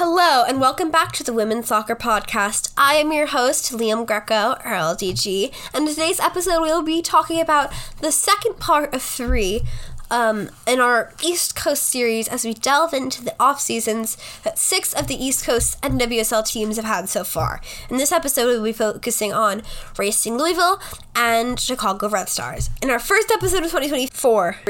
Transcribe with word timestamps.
Hello, 0.00 0.44
and 0.44 0.60
welcome 0.60 0.92
back 0.92 1.10
to 1.14 1.24
the 1.24 1.32
Women's 1.32 1.66
Soccer 1.66 1.96
Podcast. 1.96 2.72
I 2.76 2.94
am 2.94 3.10
your 3.10 3.26
host, 3.26 3.72
Liam 3.72 4.06
Greco, 4.06 4.52
or 4.64 4.70
LDG, 4.70 5.52
and 5.74 5.88
in 5.88 5.92
today's 5.92 6.20
episode, 6.20 6.62
we 6.62 6.68
will 6.68 6.84
be 6.84 7.02
talking 7.02 7.40
about 7.40 7.72
the 8.00 8.12
second 8.12 8.60
part 8.60 8.94
of 8.94 9.02
three 9.02 9.62
um, 10.10 10.50
in 10.66 10.80
our 10.80 11.12
East 11.22 11.54
Coast 11.56 11.84
series 11.84 12.28
as 12.28 12.44
we 12.44 12.54
delve 12.54 12.92
into 12.92 13.24
the 13.24 13.34
off 13.38 13.60
seasons 13.60 14.16
that 14.42 14.58
six 14.58 14.92
of 14.92 15.06
the 15.06 15.22
East 15.22 15.44
Coast 15.44 15.80
NWSL 15.82 16.46
teams 16.46 16.76
have 16.76 16.84
had 16.84 17.08
so 17.08 17.24
far. 17.24 17.60
In 17.90 17.96
this 17.96 18.12
episode, 18.12 18.46
we'll 18.46 18.64
be 18.64 18.72
focusing 18.72 19.32
on 19.32 19.62
Racing 19.96 20.36
Louisville 20.36 20.80
and 21.14 21.58
Chicago 21.58 22.08
Red 22.08 22.28
Stars. 22.28 22.70
In 22.82 22.90
our 22.90 22.98
first 22.98 23.30
episode 23.30 23.64
of 23.64 23.70
2024, 23.70 24.60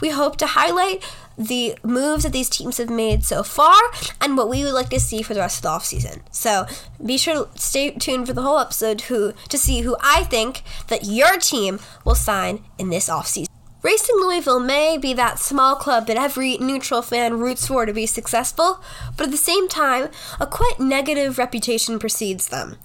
we 0.00 0.08
hope 0.10 0.36
to 0.38 0.46
highlight 0.46 1.04
the 1.40 1.74
moves 1.82 2.24
that 2.24 2.32
these 2.32 2.50
teams 2.50 2.76
have 2.76 2.90
made 2.90 3.24
so 3.24 3.42
far 3.42 3.80
and 4.20 4.36
what 4.36 4.48
we 4.48 4.62
would 4.62 4.74
like 4.74 4.90
to 4.90 5.00
see 5.00 5.22
for 5.22 5.32
the 5.32 5.40
rest 5.40 5.58
of 5.58 5.62
the 5.62 5.68
offseason. 5.68 6.20
So 6.30 6.66
be 7.04 7.16
sure 7.16 7.46
to 7.46 7.58
stay 7.58 7.92
tuned 7.92 8.26
for 8.26 8.34
the 8.34 8.42
whole 8.42 8.58
episode 8.58 9.02
who, 9.02 9.32
to 9.48 9.56
see 9.56 9.80
who 9.80 9.96
I 10.02 10.24
think 10.24 10.62
that 10.88 11.04
your 11.04 11.38
team 11.38 11.80
will 12.04 12.14
sign 12.14 12.64
in 12.78 12.90
this 12.90 13.08
offseason. 13.08 13.49
Racing 13.82 14.16
Louisville 14.16 14.60
may 14.60 14.98
be 14.98 15.14
that 15.14 15.38
small 15.38 15.74
club 15.74 16.06
that 16.06 16.18
every 16.18 16.58
neutral 16.58 17.00
fan 17.00 17.38
roots 17.38 17.66
for 17.66 17.86
to 17.86 17.94
be 17.94 18.04
successful, 18.04 18.82
but 19.16 19.26
at 19.26 19.30
the 19.30 19.38
same 19.38 19.68
time, 19.68 20.10
a 20.38 20.46
quite 20.46 20.78
negative 20.78 21.38
reputation 21.38 21.98
precedes 21.98 22.48
them. 22.48 22.76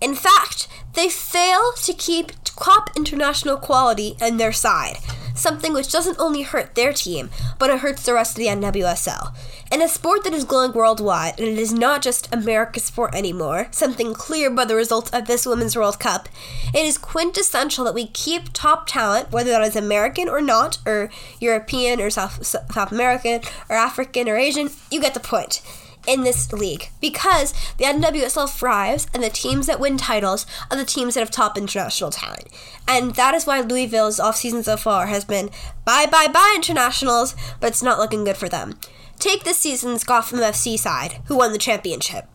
In 0.00 0.14
fact, 0.14 0.66
they 0.94 1.10
fail 1.10 1.72
to 1.82 1.92
keep 1.92 2.32
top 2.44 2.90
international 2.96 3.58
quality 3.58 4.16
in 4.22 4.38
their 4.38 4.52
side 4.52 4.96
something 5.38 5.72
which 5.72 5.90
doesn't 5.90 6.18
only 6.18 6.42
hurt 6.42 6.74
their 6.74 6.92
team, 6.92 7.30
but 7.58 7.70
it 7.70 7.80
hurts 7.80 8.04
the 8.04 8.14
rest 8.14 8.32
of 8.32 8.36
the 8.38 8.46
NWSL. 8.46 9.34
In 9.70 9.82
a 9.82 9.88
sport 9.88 10.24
that 10.24 10.32
is 10.32 10.44
growing 10.44 10.72
worldwide, 10.72 11.38
and 11.38 11.48
it 11.48 11.58
is 11.58 11.72
not 11.72 12.02
just 12.02 12.32
America's 12.34 12.84
sport 12.84 13.14
anymore, 13.14 13.68
something 13.70 14.14
clear 14.14 14.50
by 14.50 14.64
the 14.64 14.74
results 14.74 15.10
of 15.10 15.26
this 15.26 15.46
Women's 15.46 15.76
World 15.76 16.00
Cup, 16.00 16.28
it 16.74 16.84
is 16.84 16.98
quintessential 16.98 17.84
that 17.84 17.94
we 17.94 18.06
keep 18.08 18.52
top 18.52 18.86
talent, 18.86 19.30
whether 19.30 19.50
that 19.50 19.62
is 19.62 19.76
American 19.76 20.28
or 20.28 20.40
not, 20.40 20.78
or 20.86 21.10
European 21.40 22.00
or 22.00 22.10
South, 22.10 22.44
South 22.46 22.92
American, 22.92 23.40
or 23.68 23.76
African 23.76 24.28
or 24.28 24.36
Asian, 24.36 24.70
you 24.90 25.00
get 25.00 25.14
the 25.14 25.20
point 25.20 25.62
in 26.08 26.24
this 26.24 26.52
league 26.52 26.88
because 27.00 27.52
the 27.76 27.84
NWSL 27.84 28.48
thrives 28.48 29.06
and 29.12 29.22
the 29.22 29.28
teams 29.28 29.66
that 29.66 29.78
win 29.78 29.98
titles 29.98 30.46
are 30.70 30.76
the 30.76 30.84
teams 30.84 31.14
that 31.14 31.20
have 31.20 31.30
top 31.30 31.58
international 31.58 32.10
talent. 32.10 32.48
And 32.88 33.14
that 33.14 33.34
is 33.34 33.46
why 33.46 33.60
Louisville's 33.60 34.18
offseason 34.18 34.64
so 34.64 34.76
far 34.76 35.06
has 35.06 35.24
been 35.24 35.50
bye 35.84 36.06
bye 36.06 36.28
bye 36.28 36.54
internationals, 36.56 37.36
but 37.60 37.68
it's 37.68 37.82
not 37.82 37.98
looking 37.98 38.24
good 38.24 38.36
for 38.36 38.48
them. 38.48 38.78
Take 39.18 39.44
this 39.44 39.58
season's 39.58 40.04
Gotham 40.04 40.38
FC 40.38 40.78
side, 40.78 41.20
who 41.26 41.36
won 41.36 41.52
the 41.52 41.58
championship 41.58 42.26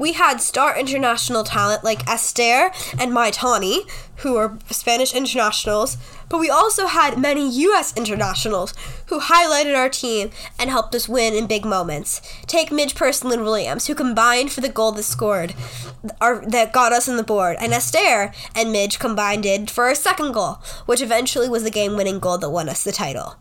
we 0.00 0.14
had 0.14 0.40
star 0.40 0.78
international 0.78 1.44
talent 1.44 1.84
like 1.84 2.08
Esther 2.08 2.72
and 2.98 3.12
Maitane, 3.12 3.86
who 4.16 4.34
are 4.36 4.58
Spanish 4.70 5.14
internationals, 5.14 5.98
but 6.30 6.38
we 6.38 6.48
also 6.48 6.86
had 6.86 7.18
many 7.18 7.48
U.S. 7.64 7.94
internationals 7.94 8.72
who 9.06 9.20
highlighted 9.20 9.76
our 9.76 9.90
team 9.90 10.30
and 10.58 10.70
helped 10.70 10.94
us 10.94 11.06
win 11.06 11.34
in 11.34 11.46
big 11.46 11.66
moments. 11.66 12.22
Take 12.46 12.72
Midge 12.72 12.98
and 12.98 13.42
Williams, 13.44 13.88
who 13.88 13.94
combined 13.94 14.50
for 14.50 14.62
the 14.62 14.70
goal 14.70 14.92
that 14.92 15.02
scored, 15.02 15.54
our, 16.18 16.46
that 16.46 16.72
got 16.72 16.94
us 16.94 17.06
on 17.06 17.18
the 17.18 17.22
board, 17.22 17.58
and 17.60 17.74
Esther 17.74 18.32
and 18.54 18.72
Midge 18.72 18.98
combined 18.98 19.70
for 19.70 19.84
our 19.84 19.94
second 19.94 20.32
goal, 20.32 20.60
which 20.86 21.02
eventually 21.02 21.48
was 21.48 21.62
the 21.62 21.70
game-winning 21.70 22.20
goal 22.20 22.38
that 22.38 22.48
won 22.48 22.70
us 22.70 22.84
the 22.84 22.92
title. 22.92 23.36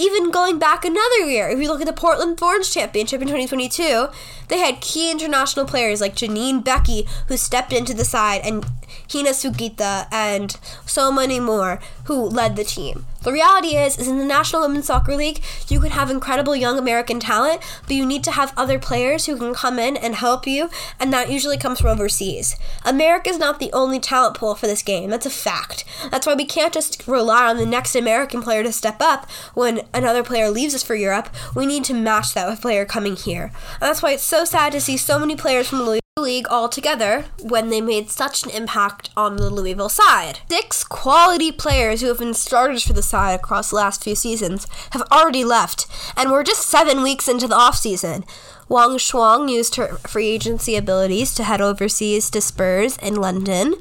Even 0.00 0.30
going 0.30 0.58
back 0.58 0.86
another 0.86 1.26
year, 1.26 1.50
if 1.50 1.60
you 1.60 1.68
look 1.68 1.82
at 1.82 1.86
the 1.86 1.92
Portland 1.92 2.38
Thorns 2.38 2.72
Championship 2.72 3.20
in 3.20 3.28
2022, 3.28 4.08
they 4.48 4.58
had 4.58 4.80
key 4.80 5.10
international 5.10 5.66
players 5.66 6.00
like 6.00 6.16
Janine 6.16 6.64
Beckie, 6.64 7.06
who 7.28 7.36
stepped 7.36 7.70
into 7.70 7.92
the 7.92 8.06
side, 8.06 8.40
and 8.42 8.64
Hina 9.12 9.30
Sugita, 9.30 10.06
and 10.10 10.56
so 10.86 11.12
many 11.12 11.38
more 11.38 11.80
who 12.10 12.28
led 12.28 12.56
the 12.56 12.64
team. 12.64 13.06
The 13.22 13.30
reality 13.30 13.76
is, 13.76 13.96
is 13.96 14.08
in 14.08 14.18
the 14.18 14.24
National 14.24 14.62
Women's 14.62 14.86
Soccer 14.86 15.14
League, 15.14 15.44
you 15.68 15.78
can 15.78 15.92
have 15.92 16.10
incredible 16.10 16.56
young 16.56 16.76
American 16.76 17.20
talent, 17.20 17.62
but 17.86 17.94
you 17.94 18.04
need 18.04 18.24
to 18.24 18.32
have 18.32 18.52
other 18.56 18.80
players 18.80 19.26
who 19.26 19.36
can 19.36 19.54
come 19.54 19.78
in 19.78 19.96
and 19.96 20.16
help 20.16 20.44
you, 20.44 20.70
and 20.98 21.12
that 21.12 21.30
usually 21.30 21.56
comes 21.56 21.78
from 21.78 21.90
overseas. 21.90 22.56
America 22.84 23.30
is 23.30 23.38
not 23.38 23.60
the 23.60 23.72
only 23.72 24.00
talent 24.00 24.36
pool 24.36 24.56
for 24.56 24.66
this 24.66 24.82
game. 24.82 25.08
That's 25.08 25.24
a 25.24 25.30
fact. 25.30 25.84
That's 26.10 26.26
why 26.26 26.34
we 26.34 26.44
can't 26.44 26.74
just 26.74 27.06
rely 27.06 27.48
on 27.48 27.58
the 27.58 27.64
next 27.64 27.94
American 27.94 28.42
player 28.42 28.64
to 28.64 28.72
step 28.72 28.96
up 28.98 29.30
when 29.54 29.82
another 29.94 30.24
player 30.24 30.50
leaves 30.50 30.74
us 30.74 30.82
for 30.82 30.96
Europe. 30.96 31.28
We 31.54 31.64
need 31.64 31.84
to 31.84 31.94
match 31.94 32.34
that 32.34 32.50
with 32.50 32.58
a 32.58 32.62
player 32.62 32.84
coming 32.84 33.14
here. 33.14 33.52
And 33.74 33.82
that's 33.82 34.02
why 34.02 34.10
it's 34.10 34.24
so 34.24 34.44
sad 34.44 34.72
to 34.72 34.80
see 34.80 34.96
so 34.96 35.20
many 35.20 35.36
players 35.36 35.68
from 35.68 35.78
the 35.78 36.00
league 36.20 36.46
altogether 36.48 37.26
when 37.42 37.68
they 37.68 37.80
made 37.80 38.10
such 38.10 38.44
an 38.44 38.50
impact 38.50 39.10
on 39.16 39.36
the 39.36 39.50
Louisville 39.50 39.88
side. 39.88 40.40
Six 40.48 40.84
quality 40.84 41.50
players 41.50 42.00
who 42.00 42.08
have 42.08 42.18
been 42.18 42.34
starters 42.34 42.86
for 42.86 42.92
the 42.92 43.02
side 43.02 43.34
across 43.34 43.70
the 43.70 43.76
last 43.76 44.04
few 44.04 44.14
seasons 44.14 44.66
have 44.90 45.02
already 45.10 45.44
left, 45.44 45.86
and 46.16 46.30
we're 46.30 46.44
just 46.44 46.66
seven 46.66 47.02
weeks 47.02 47.28
into 47.28 47.48
the 47.48 47.56
offseason. 47.56 48.24
Wang 48.68 48.98
Shuang 48.98 49.50
used 49.50 49.74
her 49.74 49.96
free 50.06 50.28
agency 50.28 50.76
abilities 50.76 51.34
to 51.34 51.44
head 51.44 51.60
overseas 51.60 52.30
to 52.30 52.40
Spurs 52.40 52.96
in 52.98 53.16
London. 53.16 53.74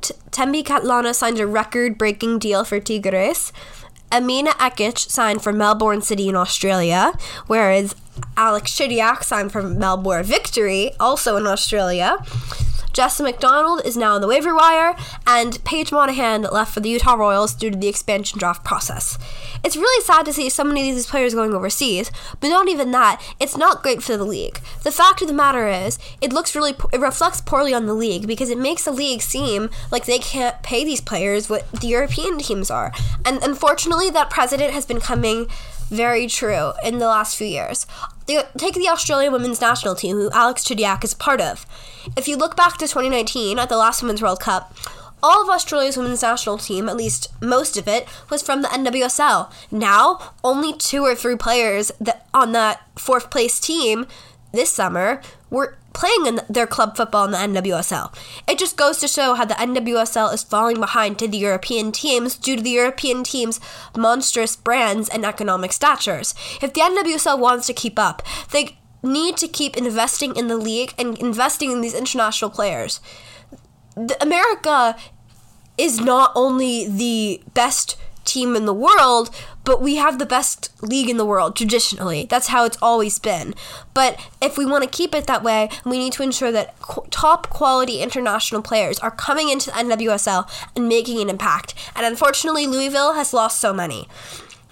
T- 0.00 0.14
Thembi 0.30 0.64
Kgatlana 0.64 1.14
signed 1.14 1.38
a 1.38 1.46
record 1.46 1.98
breaking 1.98 2.38
deal 2.38 2.64
for 2.64 2.80
Tigres. 2.80 3.52
Amina 4.12 4.50
Ekic 4.52 4.98
signed 4.98 5.42
for 5.42 5.52
Melbourne 5.52 6.02
City 6.02 6.28
in 6.28 6.36
Australia, 6.36 7.12
whereas 7.46 7.94
Alex 8.36 8.72
Chidiac 8.72 9.22
signed 9.22 9.52
for 9.52 9.62
Melbourne 9.62 10.24
Victory, 10.24 10.92
also 10.98 11.36
in 11.36 11.46
Australia. 11.46 12.18
Jessa 12.92 13.22
McDonald 13.22 13.82
is 13.84 13.96
now 13.96 14.14
on 14.14 14.20
the 14.20 14.26
waiver 14.26 14.54
wire, 14.54 14.96
and 15.26 15.62
Paige 15.64 15.92
Monaghan 15.92 16.42
left 16.42 16.74
for 16.74 16.80
the 16.80 16.88
Utah 16.88 17.14
Royals 17.14 17.54
due 17.54 17.70
to 17.70 17.76
the 17.76 17.88
expansion 17.88 18.38
draft 18.38 18.64
process. 18.64 19.18
It's 19.62 19.76
really 19.76 20.04
sad 20.04 20.26
to 20.26 20.32
see 20.32 20.48
so 20.48 20.64
many 20.64 20.90
of 20.90 20.96
these 20.96 21.06
players 21.06 21.34
going 21.34 21.54
overseas, 21.54 22.10
but 22.40 22.48
not 22.48 22.68
even 22.68 22.90
that, 22.92 23.22
it's 23.38 23.56
not 23.56 23.82
great 23.82 24.02
for 24.02 24.16
the 24.16 24.24
league. 24.24 24.60
The 24.82 24.92
fact 24.92 25.22
of 25.22 25.28
the 25.28 25.34
matter 25.34 25.68
is, 25.68 25.98
it 26.20 26.32
looks 26.32 26.54
really, 26.54 26.74
it 26.92 27.00
reflects 27.00 27.40
poorly 27.40 27.72
on 27.72 27.86
the 27.86 27.94
league 27.94 28.26
because 28.26 28.50
it 28.50 28.58
makes 28.58 28.84
the 28.84 28.92
league 28.92 29.22
seem 29.22 29.70
like 29.90 30.06
they 30.06 30.18
can't 30.18 30.62
pay 30.62 30.84
these 30.84 31.00
players 31.00 31.48
what 31.48 31.70
the 31.72 31.88
European 31.88 32.38
teams 32.38 32.70
are. 32.70 32.92
And 33.24 33.42
unfortunately, 33.42 34.10
that 34.10 34.30
precedent 34.30 34.72
has 34.72 34.86
been 34.86 35.00
coming 35.00 35.46
very 35.90 36.26
true 36.26 36.72
in 36.84 36.98
the 36.98 37.06
last 37.06 37.36
few 37.36 37.46
years. 37.46 37.86
Take 38.56 38.74
the 38.74 38.88
Australian 38.88 39.32
women's 39.32 39.60
national 39.60 39.94
team, 39.94 40.16
who 40.16 40.30
Alex 40.30 40.64
Chidiac 40.64 41.04
is 41.04 41.14
part 41.14 41.40
of. 41.40 41.66
If 42.16 42.28
you 42.28 42.36
look 42.36 42.56
back 42.56 42.74
to 42.78 42.86
2019 42.86 43.58
at 43.58 43.68
the 43.68 43.76
last 43.76 44.02
Women's 44.02 44.22
World 44.22 44.40
Cup, 44.40 44.74
all 45.22 45.42
of 45.42 45.50
Australia's 45.50 45.96
women's 45.96 46.22
national 46.22 46.58
team, 46.58 46.88
at 46.88 46.96
least 46.96 47.28
most 47.40 47.76
of 47.76 47.86
it, 47.86 48.08
was 48.30 48.42
from 48.42 48.62
the 48.62 48.68
NWSL. 48.68 49.52
Now, 49.70 50.32
only 50.42 50.72
two 50.72 51.02
or 51.02 51.14
three 51.14 51.36
players 51.36 51.92
that 52.00 52.26
on 52.32 52.52
that 52.52 52.80
fourth 52.96 53.30
place 53.30 53.60
team 53.60 54.06
this 54.52 54.70
summer 54.70 55.20
were 55.50 55.76
playing 55.92 56.26
in 56.26 56.40
their 56.48 56.66
club 56.66 56.96
football 56.96 57.24
in 57.24 57.32
the 57.32 57.60
NWSL. 57.60 58.14
It 58.48 58.58
just 58.58 58.76
goes 58.76 58.98
to 58.98 59.08
show 59.08 59.34
how 59.34 59.44
the 59.44 59.54
NWSL 59.54 60.32
is 60.32 60.42
falling 60.42 60.78
behind 60.78 61.18
to 61.18 61.28
the 61.28 61.38
European 61.38 61.92
teams 61.92 62.36
due 62.36 62.56
to 62.56 62.62
the 62.62 62.70
European 62.70 63.24
teams' 63.24 63.60
monstrous 63.96 64.56
brands 64.56 65.08
and 65.08 65.24
economic 65.24 65.72
statures. 65.72 66.34
If 66.62 66.72
the 66.72 66.80
NWSL 66.80 67.38
wants 67.38 67.66
to 67.66 67.74
keep 67.74 67.98
up, 67.98 68.22
they 68.52 68.78
need 69.02 69.36
to 69.38 69.48
keep 69.48 69.76
investing 69.76 70.36
in 70.36 70.48
the 70.48 70.56
league 70.56 70.94
and 70.98 71.18
investing 71.18 71.72
in 71.72 71.80
these 71.80 71.94
international 71.94 72.50
players. 72.50 73.00
The 73.94 74.16
America 74.22 74.96
is 75.76 76.00
not 76.00 76.32
only 76.34 76.86
the 76.86 77.42
best 77.54 77.96
team 78.30 78.56
in 78.56 78.66
the 78.66 78.74
world, 78.74 79.30
but 79.64 79.82
we 79.82 79.96
have 79.96 80.18
the 80.18 80.26
best 80.26 80.70
league 80.82 81.10
in 81.10 81.16
the 81.16 81.24
world 81.24 81.56
traditionally. 81.56 82.26
That's 82.28 82.48
how 82.48 82.64
it's 82.64 82.78
always 82.80 83.18
been. 83.18 83.54
But 83.94 84.18
if 84.40 84.56
we 84.56 84.64
want 84.64 84.84
to 84.84 84.90
keep 84.90 85.14
it 85.14 85.26
that 85.26 85.42
way, 85.42 85.68
we 85.84 85.98
need 85.98 86.12
to 86.14 86.22
ensure 86.22 86.52
that 86.52 86.74
top 87.10 87.50
quality 87.50 88.00
international 88.00 88.62
players 88.62 88.98
are 89.00 89.10
coming 89.10 89.50
into 89.50 89.66
the 89.66 89.76
NWSL 89.76 90.48
and 90.76 90.88
making 90.88 91.20
an 91.20 91.28
impact. 91.28 91.74
And 91.94 92.06
unfortunately, 92.06 92.66
Louisville 92.66 93.14
has 93.14 93.32
lost 93.32 93.60
so 93.60 93.72
many. 93.72 94.08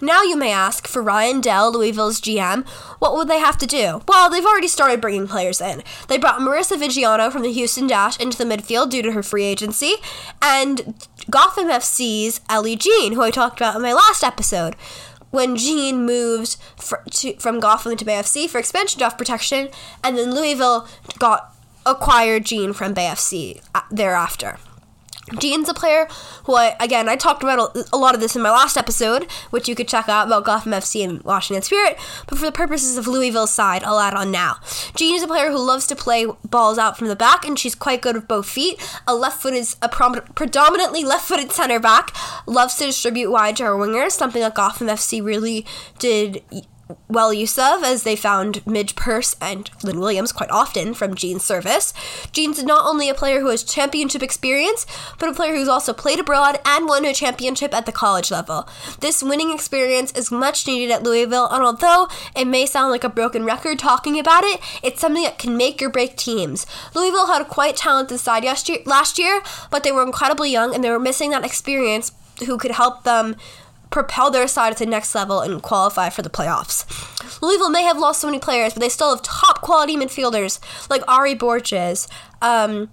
Now 0.01 0.23
you 0.23 0.37
may 0.37 0.51
ask, 0.51 0.87
for 0.87 1.01
Ryan 1.01 1.41
Dell, 1.41 1.71
Louisville's 1.73 2.21
GM, 2.21 2.67
what 2.99 3.13
would 3.13 3.27
they 3.27 3.39
have 3.39 3.57
to 3.57 3.67
do? 3.67 4.01
Well, 4.07 4.29
they've 4.29 4.45
already 4.45 4.69
started 4.69 5.01
bringing 5.01 5.27
players 5.27 5.59
in. 5.59 5.83
They 6.07 6.17
brought 6.17 6.39
Marisa 6.39 6.77
Viggiano 6.77 7.31
from 7.31 7.41
the 7.41 7.51
Houston 7.51 7.87
Dash 7.87 8.17
into 8.19 8.37
the 8.37 8.45
midfield 8.45 8.91
due 8.91 9.01
to 9.01 9.11
her 9.11 9.23
free 9.23 9.43
agency, 9.43 9.95
and 10.41 11.05
Gotham 11.29 11.67
FC's 11.67 12.39
Ellie 12.49 12.77
Jean, 12.77 13.13
who 13.13 13.21
I 13.21 13.31
talked 13.31 13.59
about 13.59 13.75
in 13.75 13.81
my 13.81 13.93
last 13.93 14.23
episode. 14.23 14.75
When 15.31 15.57
Jean 15.57 16.05
moved 16.05 16.55
for, 16.75 17.03
to, 17.11 17.35
from 17.35 17.59
Gotham 17.59 17.95
to 17.97 18.05
Bay 18.05 18.13
FC 18.13 18.49
for 18.49 18.57
expansion 18.57 18.97
draft 18.97 19.17
protection, 19.17 19.69
and 20.03 20.17
then 20.17 20.33
Louisville 20.33 20.87
got 21.19 21.53
acquired 21.85 22.45
Jean 22.45 22.73
from 22.73 22.93
Bay 22.93 23.05
FC 23.05 23.61
uh, 23.75 23.81
thereafter. 23.91 24.57
Jean's 25.37 25.69
a 25.69 25.73
player 25.73 26.07
who, 26.45 26.55
I, 26.55 26.75
again, 26.79 27.07
I 27.09 27.15
talked 27.15 27.43
about 27.43 27.75
a, 27.75 27.85
a, 27.93 27.97
lot 27.97 28.15
of 28.15 28.21
this 28.21 28.35
in 28.35 28.41
my 28.41 28.49
last 28.49 28.77
episode, 28.77 29.29
which 29.49 29.67
you 29.67 29.75
could 29.75 29.87
check 29.87 30.09
out 30.09 30.27
about 30.27 30.45
Gotham 30.45 30.71
FC 30.71 31.03
and 31.03 31.21
Washington 31.23 31.61
Spirit. 31.61 31.97
But 32.27 32.37
for 32.37 32.45
the 32.45 32.51
purposes 32.51 32.97
of 32.97 33.07
Louisville's 33.07 33.51
side, 33.51 33.83
I'll 33.83 33.99
add 33.99 34.13
on 34.13 34.31
now. 34.31 34.57
Jean 34.95 35.15
is 35.15 35.23
a 35.23 35.27
player 35.27 35.51
who 35.51 35.59
loves 35.59 35.87
to 35.87 35.95
play 35.95 36.25
balls 36.43 36.77
out 36.77 36.97
from 36.97 37.07
the 37.07 37.15
back, 37.15 37.45
and 37.45 37.57
she's 37.57 37.75
quite 37.75 38.01
good 38.01 38.15
with 38.15 38.27
both 38.27 38.49
feet. 38.49 38.81
A 39.07 39.15
left 39.15 39.41
foot 39.41 39.53
is 39.53 39.75
a 39.81 39.89
prom- 39.89 40.21
predominantly 40.35 41.03
left-footed 41.03 41.51
center 41.51 41.79
back. 41.79 42.15
Loves 42.45 42.75
to 42.75 42.85
distribute 42.85 43.31
wide 43.31 43.57
to 43.57 43.65
her 43.65 43.71
wingers, 43.71 44.11
something 44.11 44.41
that 44.41 44.55
Gotham 44.55 44.87
FC 44.87 45.23
really 45.23 45.65
did 45.99 46.41
well 47.07 47.33
use 47.33 47.57
of, 47.57 47.83
as 47.83 48.03
they 48.03 48.15
found 48.15 48.65
Midge 48.65 48.95
Purce 48.95 49.35
and 49.41 49.69
Lynn 49.83 49.99
Williams 49.99 50.31
quite 50.31 50.49
often 50.49 50.93
from 50.93 51.15
Jean's 51.15 51.43
service. 51.43 51.93
Jean's 52.31 52.63
not 52.63 52.85
only 52.85 53.09
a 53.09 53.13
player 53.13 53.41
who 53.41 53.49
has 53.49 53.63
championship 53.63 54.23
experience, 54.23 54.85
but 55.19 55.29
a 55.29 55.33
player 55.33 55.55
who's 55.55 55.67
also 55.67 55.93
played 55.93 56.19
abroad 56.19 56.59
and 56.65 56.87
won 56.87 57.05
a 57.05 57.13
championship 57.13 57.73
at 57.73 57.85
the 57.85 57.91
college 57.91 58.31
level. 58.31 58.67
This 59.01 59.21
winning 59.21 59.51
experience 59.51 60.11
is 60.13 60.31
much 60.31 60.65
needed 60.65 60.91
at 60.91 61.03
Louisville, 61.03 61.47
and 61.49 61.63
although 61.63 62.07
it 62.35 62.45
may 62.45 62.65
sound 62.65 62.91
like 62.91 63.03
a 63.03 63.09
broken 63.09 63.45
record 63.45 63.79
talking 63.79 64.19
about 64.19 64.43
it, 64.43 64.59
it's 64.83 65.01
something 65.01 65.23
that 65.23 65.39
can 65.39 65.55
make 65.57 65.81
or 65.81 65.89
break 65.89 66.15
teams. 66.15 66.65
Louisville 66.95 67.27
had 67.27 67.41
a 67.41 67.45
quite 67.45 67.77
talented 67.77 68.19
side 68.19 68.43
last 68.85 69.19
year, 69.19 69.41
but 69.69 69.83
they 69.83 69.91
were 69.91 70.03
incredibly 70.03 70.51
young 70.51 70.73
and 70.73 70.83
they 70.83 70.89
were 70.89 70.99
missing 70.99 71.31
that 71.31 71.45
experience 71.45 72.11
who 72.45 72.57
could 72.57 72.71
help 72.71 73.03
them 73.03 73.35
propel 73.89 74.29
their 74.29 74.47
side 74.47 74.77
to 74.77 74.85
the 74.85 74.89
next 74.89 75.15
level 75.15 75.41
and 75.41 75.61
qualify 75.61 76.09
for 76.09 76.21
the 76.21 76.29
playoffs. 76.29 76.85
Louisville 77.41 77.69
may 77.69 77.83
have 77.83 77.97
lost 77.97 78.21
so 78.21 78.27
many 78.27 78.39
players, 78.39 78.73
but 78.73 78.81
they 78.81 78.89
still 78.89 79.09
have 79.09 79.23
top 79.23 79.61
quality 79.61 79.95
midfielders 79.95 80.59
like 80.89 81.01
Ary 81.07 81.35
Borges, 81.35 82.07
um, 82.41 82.89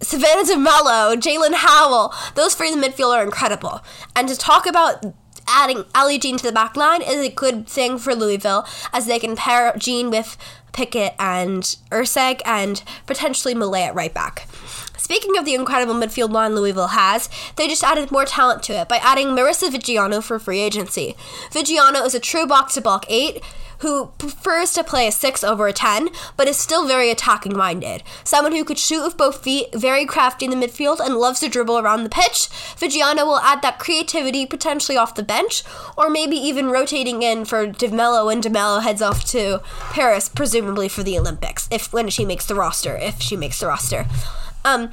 Savannah 0.00 0.44
DeMello, 0.44 1.16
Jaelin 1.16 1.54
Howell. 1.54 2.14
Those 2.34 2.54
three 2.54 2.72
in 2.72 2.80
the 2.80 2.86
midfield 2.86 3.14
are 3.14 3.24
incredible. 3.24 3.80
And 4.14 4.28
to 4.28 4.36
talk 4.36 4.66
about 4.66 5.04
adding 5.48 5.84
Ali 5.94 6.18
Jean 6.18 6.36
to 6.36 6.44
the 6.44 6.52
back 6.52 6.76
line 6.76 7.02
is 7.02 7.24
a 7.24 7.30
good 7.30 7.66
thing 7.66 7.98
for 7.98 8.14
Louisville 8.14 8.66
as 8.92 9.06
they 9.06 9.18
can 9.18 9.34
pair 9.34 9.74
Jean 9.76 10.10
with 10.10 10.36
Pickett 10.72 11.14
and 11.18 11.62
Erceg 11.90 12.40
and 12.44 12.82
potentially 13.06 13.54
Malay 13.54 13.82
at 13.82 13.94
right 13.94 14.12
back. 14.12 14.46
Speaking 14.98 15.38
of 15.38 15.44
the 15.44 15.54
incredible 15.54 15.94
midfield 15.94 16.32
line 16.32 16.54
Louisville 16.54 16.88
has, 16.88 17.30
they 17.56 17.68
just 17.68 17.84
added 17.84 18.10
more 18.10 18.24
talent 18.24 18.62
to 18.64 18.74
it 18.74 18.88
by 18.88 18.98
adding 18.98 19.28
Marisa 19.28 19.70
Viggiano 19.70 20.22
for 20.22 20.38
free 20.38 20.60
agency. 20.60 21.16
Viggiano 21.50 22.04
is 22.04 22.14
a 22.14 22.20
true 22.20 22.46
box 22.46 22.74
to 22.74 22.80
block 22.82 23.06
8 23.08 23.42
who 23.80 24.06
prefers 24.18 24.72
to 24.72 24.82
play 24.82 25.06
a 25.06 25.12
6 25.12 25.44
over 25.44 25.68
a 25.68 25.72
10, 25.72 26.08
but 26.36 26.48
is 26.48 26.56
still 26.56 26.86
very 26.86 27.10
attacking 27.10 27.56
minded. 27.56 28.02
Someone 28.24 28.52
who 28.52 28.64
could 28.64 28.78
shoot 28.78 29.04
with 29.04 29.16
both 29.16 29.42
feet, 29.42 29.68
very 29.72 30.04
crafty 30.04 30.46
in 30.46 30.50
the 30.50 30.56
midfield, 30.56 31.00
and 31.00 31.14
loves 31.16 31.40
to 31.40 31.48
dribble 31.48 31.78
around 31.78 32.02
the 32.02 32.10
pitch. 32.10 32.48
Viggiano 32.76 33.24
will 33.24 33.38
add 33.38 33.62
that 33.62 33.78
creativity 33.78 34.46
potentially 34.46 34.98
off 34.98 35.14
the 35.14 35.22
bench, 35.22 35.62
or 35.96 36.10
maybe 36.10 36.36
even 36.36 36.70
rotating 36.70 37.22
in 37.22 37.44
for 37.44 37.68
DeMello 37.68 38.26
when 38.26 38.42
DeMello 38.42 38.82
heads 38.82 39.02
off 39.02 39.24
to 39.26 39.60
Paris, 39.90 40.28
presumably 40.28 40.88
for 40.88 41.02
the 41.02 41.18
Olympics, 41.18 41.68
if 41.70 41.92
when 41.92 42.08
she 42.08 42.24
makes 42.24 42.46
the 42.46 42.54
roster, 42.54 42.96
if 42.96 43.20
she 43.20 43.36
makes 43.36 43.60
the 43.60 43.66
roster. 43.68 44.06
Um, 44.64 44.90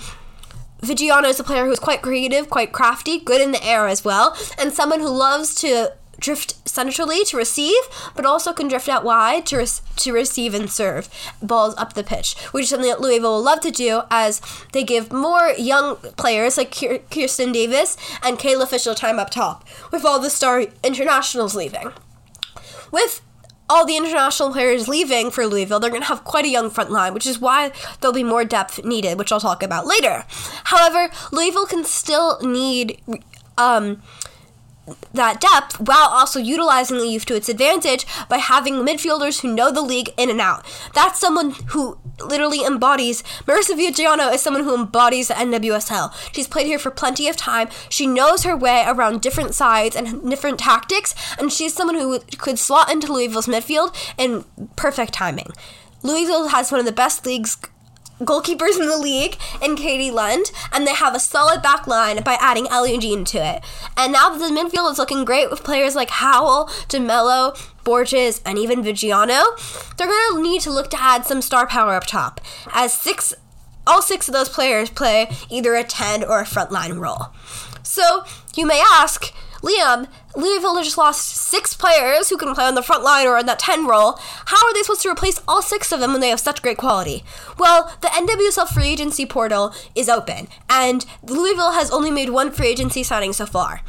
Viggiano 0.81 1.27
is 1.27 1.39
a 1.39 1.43
player 1.43 1.65
who's 1.65 1.79
quite 1.79 2.01
creative, 2.01 2.49
quite 2.49 2.71
crafty, 2.71 3.19
good 3.19 3.41
in 3.41 3.51
the 3.51 3.65
air 3.65 3.87
as 3.87 4.03
well, 4.03 4.37
and 4.57 4.71
someone 4.71 4.99
who 4.99 5.09
loves 5.09 5.55
to 5.55 5.93
drift 6.19 6.67
centrally 6.67 7.23
to 7.25 7.37
receive, 7.37 7.81
but 8.15 8.25
also 8.25 8.53
can 8.53 8.67
drift 8.67 8.87
out 8.87 9.03
wide 9.03 9.45
to, 9.47 9.57
res- 9.57 9.81
to 9.97 10.13
receive 10.13 10.53
and 10.53 10.69
serve 10.69 11.09
balls 11.41 11.75
up 11.77 11.93
the 11.93 12.03
pitch, 12.03 12.35
which 12.51 12.63
is 12.63 12.69
something 12.69 12.89
that 12.89 13.01
Louisville 13.01 13.33
will 13.33 13.43
love 13.43 13.59
to 13.61 13.71
do 13.71 14.01
as 14.09 14.41
they 14.71 14.83
give 14.83 15.11
more 15.11 15.49
young 15.57 15.97
players 16.17 16.57
like 16.57 16.71
Kirsten 17.09 17.51
Davis 17.51 17.97
and 18.23 18.39
Kayla 18.39 18.67
Fisher 18.67 18.93
time 18.93 19.19
up 19.19 19.29
top, 19.29 19.67
with 19.91 20.05
all 20.05 20.19
the 20.19 20.29
star 20.29 20.65
internationals 20.83 21.55
leaving. 21.55 21.91
With 22.91 23.21
all 23.69 23.85
the 23.85 23.97
international 23.97 24.51
players 24.51 24.87
leaving 24.87 25.31
for 25.31 25.45
Louisville, 25.45 25.79
they're 25.79 25.89
going 25.89 26.01
to 26.01 26.07
have 26.07 26.23
quite 26.23 26.45
a 26.45 26.49
young 26.49 26.69
front 26.69 26.91
line, 26.91 27.13
which 27.13 27.25
is 27.25 27.39
why 27.39 27.71
there'll 27.99 28.13
be 28.13 28.23
more 28.23 28.45
depth 28.45 28.83
needed, 28.85 29.17
which 29.17 29.31
I'll 29.31 29.39
talk 29.39 29.63
about 29.63 29.87
later. 29.87 30.25
However, 30.65 31.09
Louisville 31.31 31.65
can 31.65 31.83
still 31.83 32.39
need 32.41 33.01
um, 33.57 34.01
that 35.13 35.41
depth 35.41 35.79
while 35.79 36.09
also 36.09 36.39
utilizing 36.39 36.97
the 36.97 37.07
youth 37.07 37.25
to 37.25 37.35
its 37.35 37.49
advantage 37.49 38.05
by 38.29 38.37
having 38.37 38.75
midfielders 38.75 39.41
who 39.41 39.53
know 39.53 39.71
the 39.71 39.81
league 39.81 40.11
in 40.17 40.29
and 40.29 40.41
out. 40.41 40.65
That's 40.93 41.19
someone 41.19 41.51
who 41.69 41.97
literally 42.19 42.63
embodies 42.63 43.23
Marisa 43.45 43.75
Viggiano 43.75 44.33
is 44.33 44.41
someone 44.41 44.63
who 44.63 44.75
embodies 44.75 45.27
the 45.27 45.33
NWSL. 45.35 46.13
She's 46.33 46.47
played 46.47 46.67
here 46.67 46.79
for 46.79 46.91
plenty 46.91 47.27
of 47.27 47.35
time. 47.35 47.69
She 47.89 48.07
knows 48.07 48.43
her 48.43 48.55
way 48.55 48.83
around 48.87 49.21
different 49.21 49.53
sides 49.55 49.95
and 49.95 50.29
different 50.29 50.59
tactics, 50.59 51.15
and 51.37 51.51
she's 51.51 51.73
someone 51.73 51.95
who 51.95 52.19
could 52.37 52.59
slot 52.59 52.91
into 52.91 53.11
Louisville's 53.11 53.47
midfield 53.47 53.95
in 54.17 54.45
perfect 54.75 55.13
timing. 55.13 55.49
Louisville 56.03 56.49
has 56.49 56.71
one 56.71 56.79
of 56.79 56.85
the 56.85 56.91
best 56.91 57.25
leagues 57.25 57.57
goalkeepers 58.21 58.79
in 58.79 58.87
the 58.87 58.97
league 58.97 59.37
in 59.61 59.75
Katie 59.75 60.11
Lund, 60.11 60.51
and 60.71 60.87
they 60.87 60.93
have 60.93 61.15
a 61.15 61.19
solid 61.19 61.61
back 61.61 61.85
line 61.85 62.23
by 62.23 62.37
adding 62.39 62.67
Ellie 62.67 62.97
Jean 62.97 63.25
to 63.25 63.37
it. 63.37 63.63
And 63.97 64.13
now 64.13 64.29
the 64.29 64.45
midfield 64.45 64.91
is 64.91 64.97
looking 64.97 65.25
great 65.25 65.49
with 65.49 65.63
players 65.63 65.95
like 65.95 66.09
Howell, 66.09 66.67
DeMello, 66.87 67.57
Borges, 67.85 68.41
and 68.45 68.57
even 68.57 68.83
Viggiano, 68.83 69.55
they're 69.95 70.07
going 70.07 70.35
to 70.35 70.41
need 70.41 70.61
to 70.61 70.71
look 70.71 70.89
to 70.89 71.01
add 71.01 71.25
some 71.25 71.41
star 71.41 71.65
power 71.65 71.93
up 71.93 72.05
top, 72.05 72.41
as 72.73 72.91
six 72.91 73.33
all 73.87 74.01
six 74.01 74.27
of 74.27 74.33
those 74.33 74.49
players 74.49 74.89
play 74.89 75.29
either 75.49 75.75
a 75.75 75.83
10 75.83 76.23
or 76.23 76.39
a 76.39 76.45
frontline 76.45 76.99
role. 76.99 77.27
So, 77.83 78.25
you 78.55 78.65
may 78.65 78.81
ask, 78.81 79.31
Liam, 79.61 80.07
Louisville 80.35 80.81
just 80.83 80.97
lost 80.97 81.27
six 81.27 81.73
players 81.73 82.29
who 82.29 82.37
can 82.37 82.53
play 82.53 82.65
on 82.65 82.75
the 82.75 82.81
front 82.81 83.03
line 83.03 83.27
or 83.27 83.37
in 83.37 83.45
that 83.45 83.59
10 83.59 83.87
role. 83.87 84.19
How 84.45 84.67
are 84.67 84.73
they 84.73 84.81
supposed 84.81 85.01
to 85.03 85.09
replace 85.09 85.41
all 85.47 85.61
six 85.61 85.91
of 85.91 85.99
them 85.99 86.11
when 86.11 86.21
they 86.21 86.29
have 86.29 86.39
such 86.39 86.61
great 86.61 86.77
quality? 86.77 87.23
Well, 87.57 87.95
the 88.01 88.07
NWSL 88.07 88.67
free 88.67 88.89
agency 88.89 89.25
portal 89.25 89.73
is 89.93 90.09
open, 90.09 90.47
and 90.69 91.05
Louisville 91.23 91.71
has 91.71 91.91
only 91.91 92.11
made 92.11 92.29
one 92.29 92.51
free 92.51 92.67
agency 92.67 93.03
signing 93.03 93.33
so 93.33 93.45
far. 93.45 93.81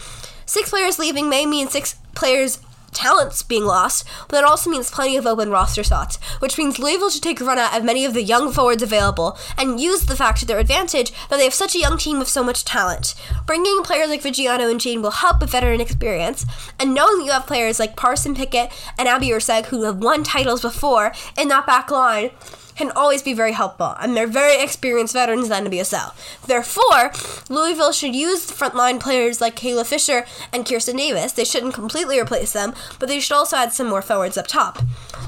Six 0.44 0.70
players 0.70 0.98
leaving 0.98 1.28
may 1.28 1.44
mean 1.44 1.68
six 1.68 1.96
players 2.14 2.58
talents 2.96 3.42
being 3.42 3.64
lost, 3.64 4.04
but 4.28 4.32
that 4.32 4.44
also 4.44 4.70
means 4.70 4.90
plenty 4.90 5.16
of 5.16 5.26
open 5.26 5.50
roster 5.50 5.84
spots, 5.84 6.16
which 6.40 6.58
means 6.58 6.78
Louisville 6.78 7.10
should 7.10 7.22
take 7.22 7.40
a 7.40 7.44
run 7.44 7.58
at 7.58 7.76
of 7.76 7.84
many 7.84 8.04
of 8.04 8.14
the 8.14 8.22
young 8.22 8.50
forwards 8.50 8.82
available 8.82 9.38
and 9.58 9.80
use 9.80 10.06
the 10.06 10.16
fact 10.16 10.40
to 10.40 10.46
their 10.46 10.58
advantage 10.58 11.12
that 11.28 11.36
they 11.36 11.44
have 11.44 11.54
such 11.54 11.74
a 11.74 11.78
young 11.78 11.98
team 11.98 12.18
with 12.18 12.28
so 12.28 12.42
much 12.42 12.64
talent. 12.64 13.14
Bringing 13.46 13.82
players 13.82 14.08
like 14.08 14.22
Viggiano 14.22 14.70
and 14.70 14.80
Jean 14.80 15.02
will 15.02 15.10
help 15.10 15.40
with 15.40 15.50
veteran 15.50 15.80
experience, 15.80 16.46
and 16.78 16.94
knowing 16.94 17.18
that 17.18 17.24
you 17.24 17.32
have 17.32 17.46
players 17.46 17.78
like 17.78 17.96
Carson 17.96 18.34
Pickett 18.34 18.72
and 18.98 19.06
Abby 19.06 19.28
Erceg 19.28 19.66
who 19.66 19.84
have 19.84 19.98
won 19.98 20.24
titles 20.24 20.62
before 20.62 21.12
in 21.36 21.48
that 21.48 21.66
back 21.66 21.90
line 21.90 22.30
can 22.76 22.90
always 22.92 23.22
be 23.22 23.32
very 23.32 23.52
helpful, 23.52 23.94
and 24.00 24.16
they're 24.16 24.26
very 24.26 24.62
experienced 24.62 25.14
veterans 25.14 25.50
in 25.50 25.64
the 25.64 25.70
NWSL. 25.70 26.14
Therefore, 26.46 27.12
Louisville 27.48 27.92
should 27.92 28.14
use 28.14 28.50
frontline 28.50 29.00
players 29.00 29.40
like 29.40 29.56
Kayla 29.56 29.86
Fisher 29.86 30.26
and 30.52 30.66
Kirsten 30.66 30.96
Davis. 30.96 31.32
They 31.32 31.44
shouldn't 31.44 31.74
completely 31.74 32.20
replace 32.20 32.52
them, 32.52 32.74
but 32.98 33.08
they 33.08 33.20
should 33.20 33.34
also 33.36 33.56
add 33.56 33.72
some 33.72 33.88
more 33.88 34.02
forwards 34.02 34.36
up 34.36 34.46
top. 34.46 34.78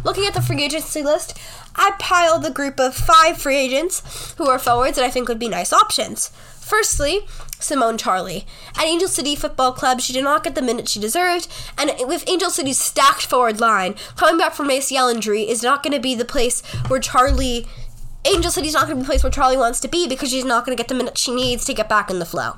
Looking 0.05 0.27
at 0.27 0.35
the 0.35 0.43
free 0.43 0.63
agency 0.63 1.03
list, 1.03 1.39
I 1.75 1.93
piled 1.99 2.45
a 2.45 2.51
group 2.51 2.79
of 2.79 2.95
five 2.95 3.39
free 3.39 3.57
agents 3.57 4.35
who 4.37 4.49
are 4.49 4.59
forwards 4.59 4.97
that 4.97 5.05
I 5.05 5.11
think 5.11 5.29
would 5.29 5.39
be 5.39 5.49
nice 5.49 5.73
options. 5.73 6.31
Firstly, 6.61 7.27
Simone 7.61 7.99
Charley. 7.99 8.47
At 8.77 8.85
Angel 8.85 9.09
City 9.09 9.35
Football 9.35 9.73
Club, 9.73 10.01
she 10.01 10.13
did 10.13 10.25
not 10.25 10.45
get 10.45 10.55
the 10.55 10.63
minutes 10.63 10.93
she 10.93 11.01
deserved, 11.01 11.49
and 11.77 11.93
with 12.07 12.29
Angel 12.29 12.51
City's 12.51 12.79
stacked 12.79 13.27
forward 13.27 13.61
line, 13.61 13.95
coming 14.17 14.39
back 14.39 14.55
from 14.55 14.69
ACL 14.69 15.13
injury 15.13 15.49
is 15.49 15.63
not 15.63 15.83
going 15.83 15.95
to 15.95 16.01
be 16.01 16.15
the 16.15 16.25
place 16.25 16.61
where 16.89 17.01
Charley. 17.01 17.67
Angel 18.25 18.51
City's 18.51 18.75
not 18.75 18.87
going 18.87 18.97
to 18.97 18.97
be 18.97 19.03
the 19.03 19.09
place 19.09 19.23
where 19.23 19.31
Charley 19.31 19.57
wants 19.57 19.81
to 19.81 19.89
be 19.89 20.07
because 20.09 20.31
she's 20.31 20.45
not 20.45 20.67
going 20.67 20.77
to 20.77 20.81
get 20.81 20.89
the 20.89 20.95
minutes 20.95 21.21
she 21.21 21.35
needs 21.35 21.65
to 21.65 21.73
get 21.75 21.89
back 21.89 22.11
in 22.11 22.19
the 22.19 22.27
flow. 22.27 22.55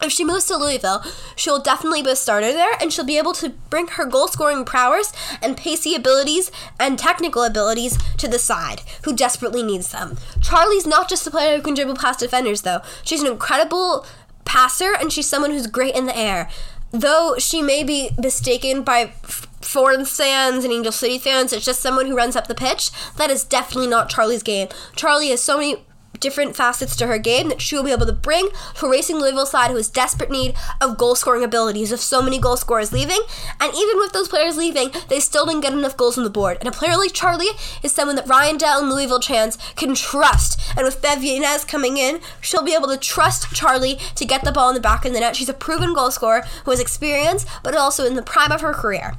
If 0.00 0.12
she 0.12 0.24
moves 0.24 0.44
to 0.44 0.56
Louisville, 0.56 1.02
she'll 1.34 1.60
definitely 1.60 2.02
be 2.02 2.10
a 2.10 2.16
starter 2.16 2.52
there, 2.52 2.74
and 2.80 2.92
she'll 2.92 3.04
be 3.04 3.18
able 3.18 3.32
to 3.34 3.50
bring 3.68 3.88
her 3.88 4.04
goal 4.04 4.28
scoring 4.28 4.64
prowess 4.64 5.12
and 5.42 5.56
pacey 5.56 5.96
abilities 5.96 6.52
and 6.78 6.96
technical 6.96 7.42
abilities 7.42 7.98
to 8.18 8.28
the 8.28 8.38
side, 8.38 8.82
who 9.02 9.14
desperately 9.14 9.62
needs 9.62 9.90
them. 9.90 10.16
Charley's 10.40 10.86
not 10.86 11.08
just 11.08 11.26
a 11.26 11.32
player 11.32 11.56
who 11.56 11.62
can 11.62 11.74
dribble 11.74 11.96
past 11.96 12.20
defenders, 12.20 12.62
though. 12.62 12.80
She's 13.02 13.22
an 13.22 13.26
incredible 13.26 14.06
passer, 14.48 14.94
and 14.94 15.12
she's 15.12 15.28
someone 15.28 15.52
who's 15.52 15.66
great 15.68 15.94
in 15.94 16.06
the 16.06 16.16
air. 16.16 16.48
Though 16.90 17.36
she 17.38 17.62
may 17.62 17.84
be 17.84 18.10
mistaken 18.18 18.82
by 18.82 19.12
foreign 19.60 20.06
fans 20.06 20.64
and 20.64 20.72
Angel 20.72 20.90
City 20.90 21.18
fans, 21.18 21.52
it's 21.52 21.64
just 21.64 21.80
someone 21.80 22.06
who 22.06 22.16
runs 22.16 22.34
up 22.34 22.48
the 22.48 22.54
pitch. 22.54 22.90
That 23.16 23.30
is 23.30 23.44
definitely 23.44 23.88
not 23.88 24.08
Charley's 24.08 24.42
game. 24.42 24.68
Charley 24.96 25.28
has 25.28 25.42
so 25.42 25.58
many 25.58 25.84
different 26.20 26.56
facets 26.56 26.96
to 26.96 27.06
her 27.06 27.18
game 27.18 27.48
that 27.48 27.60
she 27.60 27.76
will 27.76 27.84
be 27.84 27.92
able 27.92 28.06
to 28.06 28.12
bring 28.12 28.48
to 28.76 28.86
a 28.86 28.90
racing 28.90 29.16
Louisville 29.16 29.46
side 29.46 29.70
who 29.70 29.76
is 29.76 29.88
desperate 29.88 30.30
need 30.30 30.54
of 30.80 30.98
goal 30.98 31.14
scoring 31.14 31.44
abilities 31.44 31.92
of 31.92 32.00
so 32.00 32.22
many 32.22 32.38
goal 32.38 32.56
scorers 32.56 32.92
leaving. 32.92 33.20
And 33.60 33.74
even 33.74 33.98
with 33.98 34.12
those 34.12 34.28
players 34.28 34.56
leaving, 34.56 34.90
they 35.08 35.20
still 35.20 35.46
didn't 35.46 35.62
get 35.62 35.72
enough 35.72 35.96
goals 35.96 36.18
on 36.18 36.24
the 36.24 36.30
board. 36.30 36.58
And 36.60 36.68
a 36.68 36.72
player 36.72 36.96
like 36.96 37.12
Charley 37.12 37.48
is 37.82 37.92
someone 37.92 38.16
that 38.16 38.28
Ryan 38.28 38.58
Dell 38.58 38.80
and 38.80 38.90
Louisville 38.90 39.20
Chance 39.20 39.58
can 39.76 39.94
trust. 39.94 40.60
And 40.76 40.84
with 40.84 41.02
Bev 41.02 41.22
Yanez 41.22 41.64
coming 41.64 41.96
in, 41.96 42.20
she'll 42.40 42.62
be 42.62 42.74
able 42.74 42.88
to 42.88 42.96
trust 42.96 43.54
Charley 43.54 43.98
to 44.14 44.24
get 44.24 44.44
the 44.44 44.52
ball 44.52 44.68
in 44.68 44.74
the 44.74 44.80
back 44.80 45.04
of 45.04 45.12
the 45.12 45.20
net. 45.20 45.36
She's 45.36 45.48
a 45.48 45.54
proven 45.54 45.94
goal 45.94 46.10
scorer 46.10 46.42
who 46.64 46.70
has 46.70 46.80
experience, 46.80 47.44
but 47.62 47.74
also 47.74 48.04
in 48.04 48.14
the 48.14 48.22
prime 48.22 48.52
of 48.52 48.60
her 48.60 48.72
career. 48.72 49.16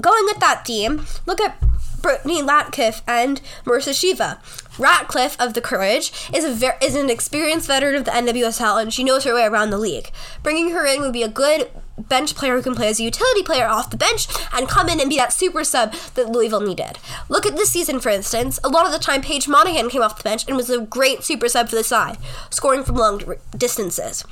Going 0.00 0.24
with 0.26 0.38
that 0.38 0.64
theme, 0.64 1.06
look 1.26 1.40
at 1.40 1.60
Brittany 2.00 2.42
Ratcliffe 2.42 3.02
and 3.06 3.40
Marissa 3.64 3.92
Sheva. 3.92 4.38
Ratcliffe 4.78 5.40
of 5.40 5.54
the 5.54 5.60
Courage 5.60 6.12
is 6.32 6.44
a 6.44 6.52
ver- 6.52 6.78
is 6.80 6.94
an 6.94 7.10
experienced 7.10 7.66
veteran 7.66 7.96
of 7.96 8.04
the 8.04 8.10
NWSL 8.12 8.80
and 8.80 8.92
she 8.92 9.04
knows 9.04 9.24
her 9.24 9.34
way 9.34 9.44
around 9.44 9.70
the 9.70 9.78
league. 9.78 10.10
Bringing 10.42 10.70
her 10.70 10.86
in 10.86 11.00
would 11.00 11.12
be 11.12 11.22
a 11.22 11.28
good 11.28 11.70
bench 11.98 12.34
player 12.34 12.54
who 12.54 12.62
can 12.62 12.74
play 12.74 12.88
as 12.88 13.00
a 13.00 13.02
utility 13.02 13.42
player 13.42 13.66
off 13.66 13.90
the 13.90 13.96
bench 13.96 14.28
and 14.52 14.68
come 14.68 14.88
in 14.88 15.00
and 15.00 15.10
be 15.10 15.16
that 15.16 15.32
super 15.32 15.64
sub 15.64 15.92
that 16.14 16.28
Louisville 16.28 16.60
needed. 16.60 16.98
Look 17.28 17.44
at 17.44 17.56
this 17.56 17.70
season, 17.70 18.00
for 18.00 18.10
instance. 18.10 18.60
A 18.62 18.68
lot 18.68 18.86
of 18.86 18.92
the 18.92 18.98
time, 18.98 19.20
Paige 19.20 19.48
Monaghan 19.48 19.90
came 19.90 20.02
off 20.02 20.16
the 20.16 20.22
bench 20.22 20.44
and 20.46 20.56
was 20.56 20.70
a 20.70 20.80
great 20.80 21.24
super 21.24 21.48
sub 21.48 21.68
for 21.68 21.76
the 21.76 21.84
side, 21.84 22.18
scoring 22.50 22.84
from 22.84 22.96
long 22.96 23.22
distances. 23.56 24.24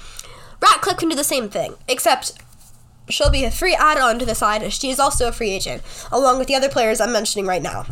Ratcliffe 0.60 0.98
can 0.98 1.08
do 1.08 1.16
the 1.16 1.24
same 1.24 1.48
thing, 1.48 1.74
except 1.88 2.32
she'll 3.08 3.30
be 3.30 3.44
a 3.44 3.50
free 3.50 3.74
add-on 3.74 4.18
to 4.18 4.26
the 4.26 4.34
side 4.34 4.62
as 4.62 4.74
she 4.74 4.90
is 4.90 4.98
also 4.98 5.28
a 5.28 5.32
free 5.32 5.50
agent, 5.50 5.82
along 6.10 6.38
with 6.38 6.48
the 6.48 6.54
other 6.54 6.68
players 6.68 7.00
I'm 7.00 7.12
mentioning 7.12 7.46
right 7.46 7.62
now. 7.62 7.86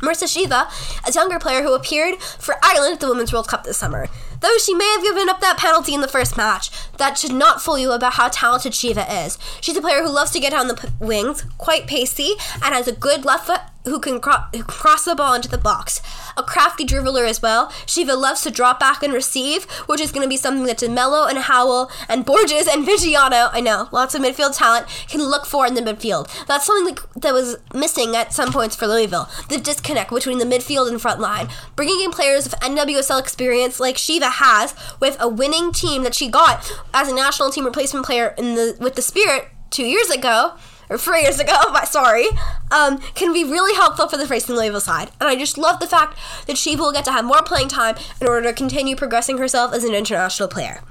Marissa 0.00 0.24
Sheva, 0.24 0.68
a 1.08 1.12
younger 1.12 1.38
player 1.38 1.62
who 1.62 1.74
appeared 1.74 2.20
for 2.20 2.56
Ireland 2.62 2.94
at 2.94 3.00
the 3.00 3.08
Women's 3.08 3.32
World 3.32 3.48
Cup 3.48 3.64
this 3.64 3.78
summer. 3.78 4.08
Though 4.44 4.58
she 4.58 4.74
may 4.74 4.84
have 4.92 5.02
given 5.02 5.30
up 5.30 5.40
that 5.40 5.56
penalty 5.56 5.94
in 5.94 6.02
the 6.02 6.06
first 6.06 6.36
match, 6.36 6.70
that 6.98 7.16
should 7.16 7.32
not 7.32 7.62
fool 7.62 7.78
you 7.78 7.92
about 7.92 8.12
how 8.12 8.28
talented 8.28 8.72
Sheva 8.72 9.06
is. 9.24 9.38
She's 9.62 9.78
a 9.78 9.80
player 9.80 10.02
who 10.02 10.10
loves 10.10 10.32
to 10.32 10.38
get 10.38 10.52
on 10.52 10.68
the 10.68 10.74
p- 10.74 10.88
wings, 11.00 11.46
quite 11.56 11.86
pacey, 11.86 12.34
and 12.62 12.74
has 12.74 12.86
a 12.86 12.92
good 12.92 13.24
left 13.24 13.46
foot 13.46 13.62
who 13.84 13.98
can 14.00 14.18
cro- 14.18 14.46
cross 14.66 15.04
the 15.04 15.14
ball 15.14 15.34
into 15.34 15.48
the 15.48 15.58
box. 15.58 16.00
A 16.36 16.42
crafty 16.42 16.84
dribbler 16.84 17.28
as 17.28 17.42
well, 17.42 17.68
Sheva 17.86 18.18
loves 18.18 18.42
to 18.42 18.50
drop 18.50 18.80
back 18.80 19.02
and 19.02 19.12
receive, 19.12 19.64
which 19.86 20.00
is 20.00 20.10
going 20.10 20.24
to 20.24 20.28
be 20.28 20.36
something 20.36 20.64
that 20.64 20.78
DeMello 20.78 21.28
and 21.28 21.38
Howell 21.38 21.90
and 22.08 22.24
Borges 22.24 22.66
and 22.66 22.86
Viggiano, 22.86 23.50
I 23.52 23.60
know, 23.60 23.88
lots 23.92 24.14
of 24.14 24.22
midfield 24.22 24.56
talent, 24.56 24.86
can 25.08 25.22
look 25.22 25.46
for 25.46 25.66
in 25.66 25.74
the 25.74 25.82
midfield. 25.82 26.28
That's 26.46 26.64
something 26.64 26.96
that, 27.16 27.34
was 27.34 27.56
missing 27.74 28.16
at 28.16 28.32
some 28.32 28.52
points 28.52 28.74
for 28.74 28.86
Louisville, 28.86 29.28
the 29.48 29.58
disconnect 29.58 30.10
between 30.10 30.38
the 30.38 30.44
midfield 30.44 30.88
and 30.88 31.00
front 31.00 31.20
line. 31.20 31.48
Bringing 31.76 32.00
in 32.00 32.10
players 32.10 32.46
of 32.46 32.52
NWSL 32.60 33.20
experience 33.20 33.78
like 33.78 33.96
Sheva 33.96 34.30
has 34.34 34.74
with 35.00 35.16
a 35.20 35.28
winning 35.28 35.72
team 35.72 36.02
that 36.02 36.14
she 36.14 36.28
got 36.28 36.70
as 36.92 37.08
a 37.08 37.14
national 37.14 37.50
team 37.50 37.64
replacement 37.64 38.06
player 38.06 38.34
in 38.38 38.54
the 38.54 38.76
with 38.80 38.94
the 38.94 39.02
Spirit 39.02 39.48
two 39.70 39.84
years 39.84 40.10
ago 40.10 40.54
or 40.90 40.98
three 40.98 41.22
years 41.22 41.40
ago, 41.40 41.56
but 41.72 41.88
sorry, 41.88 42.26
um, 42.70 42.98
can 43.14 43.32
be 43.32 43.44
really 43.44 43.74
helpful 43.74 44.08
for 44.08 44.16
the 44.16 44.26
Racing 44.26 44.54
Louisville 44.54 44.80
side. 44.80 45.10
And 45.20 45.28
I 45.28 45.36
just 45.36 45.58
love 45.58 45.80
the 45.80 45.86
fact 45.86 46.18
that 46.46 46.58
she 46.58 46.76
will 46.76 46.92
get 46.92 47.04
to 47.06 47.12
have 47.12 47.24
more 47.24 47.42
playing 47.42 47.68
time 47.68 47.96
in 48.20 48.26
order 48.26 48.48
to 48.48 48.52
continue 48.52 48.96
progressing 48.96 49.38
herself 49.38 49.72
as 49.72 49.84
an 49.84 49.94
international 49.94 50.48
player. 50.48 50.82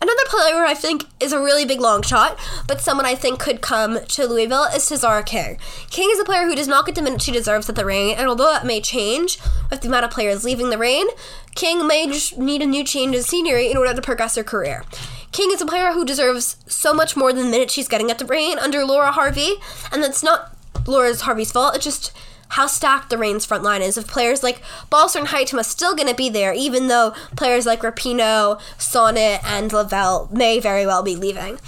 Another 0.00 0.22
player 0.26 0.64
I 0.64 0.74
think 0.74 1.04
is 1.20 1.32
a 1.32 1.40
really 1.40 1.64
big 1.64 1.80
long 1.80 2.02
shot, 2.02 2.38
but 2.68 2.80
someone 2.80 3.06
I 3.06 3.14
think 3.14 3.40
could 3.40 3.60
come 3.60 3.98
to 4.04 4.26
Louisville 4.26 4.64
is 4.74 4.82
Tziarra 4.88 5.24
King. 5.24 5.58
King 5.90 6.10
is 6.12 6.20
a 6.20 6.24
player 6.24 6.46
who 6.46 6.54
does 6.54 6.68
not 6.68 6.84
get 6.84 6.94
the 6.94 7.02
minutes 7.02 7.24
she 7.24 7.32
deserves 7.32 7.68
at 7.68 7.76
the 7.76 7.84
Reign, 7.84 8.14
and 8.16 8.28
although 8.28 8.50
that 8.52 8.66
may 8.66 8.80
change 8.80 9.38
with 9.70 9.80
the 9.80 9.88
amount 9.88 10.04
of 10.04 10.10
players 10.10 10.44
leaving 10.44 10.70
the 10.70 10.78
Reign, 10.78 11.06
King 11.54 11.86
may 11.86 12.06
just 12.06 12.36
need 12.36 12.60
a 12.60 12.66
new 12.66 12.84
change 12.84 13.16
of 13.16 13.24
scenery 13.24 13.70
in 13.70 13.76
order 13.76 13.94
to 13.94 14.02
progress 14.02 14.36
her 14.36 14.44
career. 14.44 14.84
King 15.32 15.50
is 15.50 15.60
a 15.60 15.66
player 15.66 15.92
who 15.92 16.04
deserves 16.04 16.56
so 16.66 16.92
much 16.92 17.16
more 17.16 17.32
than 17.32 17.46
the 17.46 17.50
minutes 17.50 17.72
she's 17.72 17.88
getting 17.88 18.10
at 18.10 18.18
the 18.18 18.26
Reign 18.26 18.58
under 18.58 18.84
Laura 18.84 19.12
Harvey, 19.12 19.54
and 19.90 20.02
that's 20.02 20.22
not 20.22 20.54
Laura's 20.86 21.22
Harvey's 21.22 21.52
fault. 21.52 21.74
It's 21.74 21.84
just 21.84 22.12
how 22.48 22.66
stacked 22.66 23.10
the 23.10 23.18
Reign's 23.18 23.44
front 23.44 23.62
line 23.62 23.82
is. 23.82 23.96
If 23.96 24.06
players 24.06 24.42
like 24.42 24.62
Balcer 24.90 25.18
and 25.18 25.28
Huitema 25.28 25.64
still 25.64 25.94
going 25.94 26.08
to 26.08 26.14
be 26.14 26.28
there, 26.28 26.52
even 26.52 26.88
though 26.88 27.12
players 27.36 27.66
like 27.66 27.82
Rapinoe, 27.82 28.60
Sonnett, 28.78 29.40
and 29.44 29.72
Lavelle 29.72 30.28
may 30.32 30.58
very 30.58 30.86
well 30.86 31.02
be 31.02 31.16
leaving. 31.16 31.58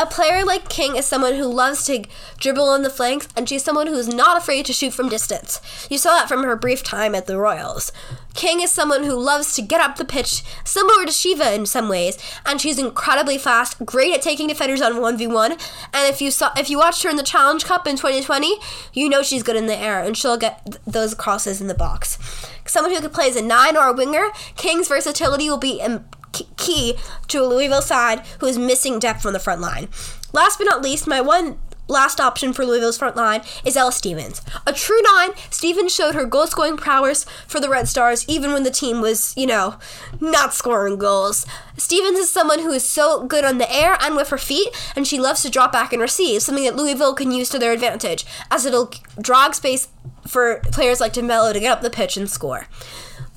A 0.00 0.06
player 0.06 0.46
like 0.46 0.70
King 0.70 0.96
is 0.96 1.04
someone 1.04 1.34
who 1.34 1.44
loves 1.44 1.84
to 1.84 2.06
dribble 2.38 2.70
on 2.70 2.80
the 2.80 2.88
flanks, 2.88 3.28
and 3.36 3.46
she's 3.46 3.62
someone 3.62 3.86
who 3.86 3.96
is 3.96 4.08
not 4.08 4.38
afraid 4.38 4.64
to 4.64 4.72
shoot 4.72 4.94
from 4.94 5.10
distance. 5.10 5.60
You 5.90 5.98
saw 5.98 6.12
that 6.14 6.26
from 6.26 6.42
her 6.42 6.56
brief 6.56 6.82
time 6.82 7.14
at 7.14 7.26
the 7.26 7.36
Royals. 7.36 7.92
King 8.32 8.62
is 8.62 8.72
someone 8.72 9.04
who 9.04 9.14
loves 9.14 9.54
to 9.56 9.60
get 9.60 9.82
up 9.82 9.96
the 9.96 10.06
pitch, 10.06 10.42
similar 10.64 11.04
to 11.04 11.10
Sheva 11.10 11.54
in 11.54 11.66
some 11.66 11.90
ways, 11.90 12.16
and 12.46 12.62
she's 12.62 12.78
incredibly 12.78 13.36
fast, 13.36 13.84
great 13.84 14.14
at 14.14 14.22
taking 14.22 14.48
defenders 14.48 14.80
on 14.80 14.94
1v1. 14.94 15.50
And 15.92 16.08
if 16.08 16.22
you 16.22 16.30
saw 16.30 16.50
if 16.56 16.70
you 16.70 16.78
watched 16.78 17.02
her 17.02 17.10
in 17.10 17.16
the 17.16 17.22
Challenge 17.22 17.62
Cup 17.66 17.86
in 17.86 17.96
2020, 17.96 18.56
you 18.94 19.06
know 19.06 19.22
she's 19.22 19.42
good 19.42 19.56
in 19.56 19.66
the 19.66 19.76
air 19.76 20.02
and 20.02 20.16
she'll 20.16 20.38
get 20.38 20.64
th- 20.64 20.78
those 20.86 21.14
crosses 21.14 21.60
in 21.60 21.66
the 21.66 21.74
box. 21.74 22.16
Someone 22.64 22.94
who 22.94 23.00
could 23.02 23.12
play 23.12 23.28
as 23.28 23.36
a 23.36 23.42
9 23.42 23.76
or 23.76 23.88
a 23.88 23.92
winger, 23.92 24.28
King's 24.56 24.88
versatility 24.88 25.50
will 25.50 25.58
be 25.58 25.80
Im- 25.80 26.06
key 26.56 26.94
to 27.28 27.42
a 27.42 27.46
Louisville 27.46 27.82
side 27.82 28.20
who 28.40 28.46
is 28.46 28.58
missing 28.58 28.98
depth 28.98 29.22
from 29.22 29.32
the 29.32 29.38
front 29.38 29.60
line. 29.60 29.88
Last 30.32 30.58
but 30.58 30.64
not 30.64 30.82
least, 30.82 31.06
my 31.06 31.20
one 31.20 31.58
last 31.90 32.20
option 32.20 32.52
for 32.52 32.64
Louisville's 32.64 32.98
front 32.98 33.16
line 33.16 33.42
is 33.64 33.76
Ella 33.76 33.92
Stevens. 33.92 34.40
A 34.66 34.72
true 34.72 35.00
nine, 35.02 35.30
Stevens 35.50 35.92
showed 35.92 36.14
her 36.14 36.24
goal 36.24 36.46
scoring 36.46 36.76
prowess 36.76 37.24
for 37.46 37.60
the 37.60 37.68
Red 37.68 37.88
Stars 37.88 38.24
even 38.28 38.52
when 38.52 38.62
the 38.62 38.70
team 38.70 39.00
was, 39.00 39.34
you 39.36 39.46
know, 39.46 39.76
not 40.20 40.54
scoring 40.54 40.98
goals. 40.98 41.44
Stevens 41.76 42.18
is 42.18 42.30
someone 42.30 42.60
who 42.60 42.70
is 42.70 42.84
so 42.84 43.26
good 43.26 43.44
on 43.44 43.58
the 43.58 43.72
air 43.74 43.98
and 44.00 44.14
with 44.14 44.28
her 44.28 44.38
feet, 44.38 44.68
and 44.94 45.06
she 45.06 45.18
loves 45.18 45.42
to 45.42 45.50
drop 45.50 45.72
back 45.72 45.92
and 45.92 46.00
receive, 46.00 46.42
something 46.42 46.64
that 46.64 46.76
Louisville 46.76 47.14
can 47.14 47.32
use 47.32 47.48
to 47.50 47.58
their 47.58 47.72
advantage, 47.72 48.24
as 48.50 48.64
it'll 48.64 48.92
drag 49.20 49.54
space 49.54 49.88
for 50.26 50.60
players 50.70 51.00
like 51.00 51.14
DeMello 51.14 51.52
to 51.52 51.60
get 51.60 51.72
up 51.72 51.82
the 51.82 51.90
pitch 51.90 52.16
and 52.16 52.30
score. 52.30 52.68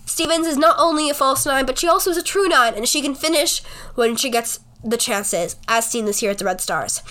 Stevens 0.06 0.48
is 0.48 0.58
not 0.58 0.76
only 0.78 1.10
a 1.10 1.14
false 1.14 1.46
nine, 1.46 1.66
but 1.66 1.80
she 1.80 1.88
also 1.88 2.12
is 2.12 2.18
a 2.18 2.24
true 2.24 2.48
nine, 2.48 2.74
and 2.74 2.88
she 2.88 3.02
can 3.02 3.16
finish 3.16 3.64
when 3.96 4.16
she 4.16 4.30
gets 4.30 4.60
the 4.84 4.98
chances, 4.98 5.56
as 5.68 5.90
seen 5.90 6.06
this 6.06 6.22
year 6.22 6.32
at 6.32 6.38
the 6.38 6.46
Red 6.46 6.62
Stars. 6.62 7.02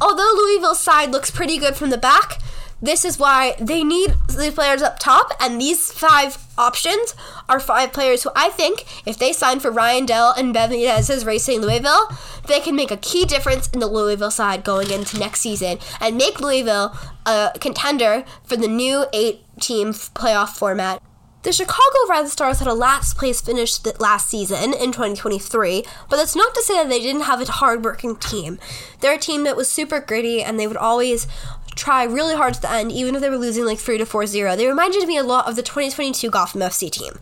Although 0.00 0.32
Louisville's 0.36 0.80
side 0.80 1.10
looks 1.10 1.30
pretty 1.30 1.58
good 1.58 1.74
from 1.74 1.90
the 1.90 1.96
back, 1.96 2.38
this 2.82 3.06
is 3.06 3.18
why 3.18 3.56
they 3.58 3.82
need 3.82 4.14
the 4.28 4.52
players 4.54 4.82
up 4.82 4.98
top, 4.98 5.32
and 5.40 5.58
these 5.58 5.90
five 5.90 6.36
options 6.58 7.14
are 7.48 7.58
five 7.58 7.92
players 7.94 8.22
who 8.22 8.30
I 8.36 8.50
think, 8.50 8.84
if 9.06 9.16
they 9.18 9.32
sign 9.32 9.60
for 9.60 9.70
Ryan 9.70 10.04
Dell 10.04 10.34
and 10.36 10.52
Bev 10.52 10.70
Yanez's 10.70 11.24
Racing 11.24 11.62
Louisville, 11.62 12.10
they 12.46 12.60
can 12.60 12.76
make 12.76 12.90
a 12.90 12.98
key 12.98 13.24
difference 13.24 13.70
in 13.70 13.80
the 13.80 13.86
Louisville 13.86 14.30
side 14.30 14.62
going 14.62 14.90
into 14.90 15.18
next 15.18 15.40
season 15.40 15.78
and 16.00 16.18
make 16.18 16.38
Louisville 16.38 16.94
a 17.24 17.52
contender 17.58 18.24
for 18.44 18.56
the 18.56 18.68
new 18.68 19.06
eight 19.14 19.44
team 19.58 19.94
playoff 19.94 20.50
format. 20.50 21.02
The 21.46 21.52
Chicago 21.52 21.96
Red 22.08 22.26
Stars 22.26 22.58
had 22.58 22.66
a 22.66 22.74
last 22.74 23.16
place 23.16 23.40
finish 23.40 23.78
last 24.00 24.28
season 24.28 24.74
in 24.74 24.90
2023, 24.90 25.84
but 26.10 26.16
that's 26.16 26.34
not 26.34 26.52
to 26.56 26.62
say 26.62 26.74
that 26.74 26.88
they 26.88 26.98
didn't 26.98 27.22
have 27.22 27.40
a 27.40 27.48
hardworking 27.48 28.16
team. 28.16 28.58
They're 28.98 29.14
a 29.14 29.16
team 29.16 29.44
that 29.44 29.54
was 29.54 29.68
super 29.68 30.00
gritty 30.00 30.42
and 30.42 30.58
they 30.58 30.66
would 30.66 30.76
always 30.76 31.28
try 31.76 32.02
really 32.02 32.34
hard 32.34 32.54
to 32.54 32.60
the 32.62 32.72
end, 32.72 32.90
even 32.90 33.14
if 33.14 33.20
they 33.20 33.30
were 33.30 33.38
losing 33.38 33.64
like 33.64 33.78
3 33.78 33.96
to 33.98 34.04
4 34.04 34.26
0. 34.26 34.56
They 34.56 34.66
reminded 34.66 35.06
me 35.06 35.16
a 35.16 35.22
lot 35.22 35.48
of 35.48 35.54
the 35.54 35.62
2022 35.62 36.28
Gotham 36.30 36.62
FC 36.62 36.90
team. 36.90 37.12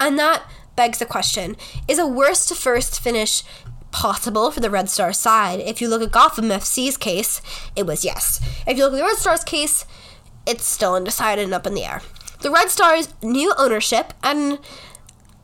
And 0.00 0.18
that 0.18 0.42
begs 0.74 0.98
the 0.98 1.06
question 1.06 1.56
is 1.86 2.00
a 2.00 2.06
worst 2.06 2.48
to 2.48 2.56
first 2.56 3.00
finish 3.00 3.44
possible 3.92 4.50
for 4.50 4.58
the 4.58 4.70
Red 4.70 4.90
Star 4.90 5.12
side? 5.12 5.60
If 5.60 5.80
you 5.80 5.86
look 5.86 6.02
at 6.02 6.10
Gotham 6.10 6.46
FC's 6.46 6.96
case, 6.96 7.40
it 7.76 7.86
was 7.86 8.04
yes. 8.04 8.40
If 8.66 8.76
you 8.76 8.82
look 8.82 8.94
at 8.94 8.96
the 8.96 9.04
Red 9.04 9.18
Stars 9.18 9.44
case, 9.44 9.84
it's 10.48 10.66
still 10.66 10.96
undecided 10.96 11.44
and 11.44 11.54
up 11.54 11.64
in 11.64 11.74
the 11.74 11.84
air. 11.84 12.02
The 12.40 12.50
Red 12.50 12.70
Stars 12.70 13.08
new 13.22 13.52
ownership, 13.58 14.12
and 14.22 14.58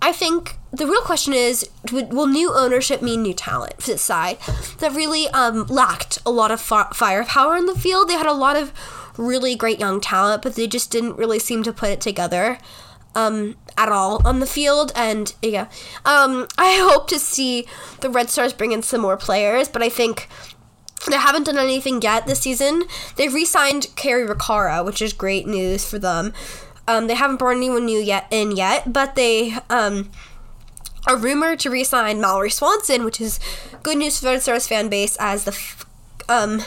I 0.01 0.13
think 0.13 0.59
the 0.73 0.87
real 0.87 1.03
question 1.03 1.33
is 1.33 1.69
will 1.91 2.27
new 2.27 2.53
ownership 2.53 3.01
mean 3.01 3.23
new 3.23 3.35
talent 3.35 3.83
for 3.83 3.93
this 3.93 4.03
side 4.03 4.39
that 4.79 4.93
really 4.93 5.29
um, 5.29 5.67
lacked 5.67 6.19
a 6.27 6.31
lot 6.31 6.51
of 6.51 6.61
fi- 6.61 6.91
firepower 6.93 7.57
in 7.57 7.67
the 7.67 7.75
field? 7.75 8.09
They 8.09 8.15
had 8.15 8.27
a 8.27 8.33
lot 8.33 8.57
of 8.57 8.73
really 9.17 9.55
great 9.55 9.81
young 9.81 10.01
talent, 10.01 10.43
but 10.43 10.55
they 10.55 10.67
just 10.67 10.91
didn't 10.91 11.17
really 11.17 11.39
seem 11.39 11.63
to 11.65 11.73
put 11.73 11.91
it 11.91 12.01
together. 12.01 12.59
Um, 13.17 13.57
at 13.79 13.91
all 13.91 14.21
on 14.27 14.41
the 14.41 14.47
field, 14.47 14.91
and 14.97 15.33
yeah, 15.41 15.69
um, 16.05 16.49
I 16.59 16.79
hope 16.91 17.07
to 17.09 17.19
see 17.21 17.65
the 18.01 18.11
Red 18.11 18.29
Stars 18.29 18.53
bring 18.53 18.73
in 18.73 18.83
some 18.83 19.01
more 19.01 19.17
players, 19.17 19.69
but 19.69 19.85
I 19.85 19.89
think 19.89 20.29
they 21.09 21.17
haven't 21.17 21.45
done 21.45 21.59
anything 21.59 22.03
yet 22.03 22.27
this 22.27 22.41
season. 22.41 22.85
They've 23.17 23.33
re-signed 23.33 23.89
Cari 23.95 24.27
Roccaro, 24.27 24.85
which 24.85 25.03
is 25.03 25.13
great 25.13 25.47
news 25.47 25.89
for 25.89 25.99
them. 25.99 26.33
Um, 26.87 27.07
they 27.07 27.15
haven't 27.15 27.37
brought 27.37 27.57
anyone 27.57 27.87
new 27.87 27.99
yet 27.99 28.27
in 28.31 28.53
yet, 28.53 28.93
but 28.93 29.15
they 29.15 29.57
um, 29.71 30.11
are 31.07 31.17
rumored 31.17 31.61
to 31.61 31.71
re-sign 31.71 32.21
Mallory 32.21 32.51
Swanson, 32.51 33.05
which 33.05 33.21
is 33.21 33.41
good 33.83 33.99
news 33.99 34.19
for 34.19 34.27
the 34.27 34.41
Stars 34.41 34.67
fan 34.67 34.89
base 34.89 35.17
as 35.19 35.45
the 35.45 35.53
f- 35.53 35.87
um, 36.29 36.63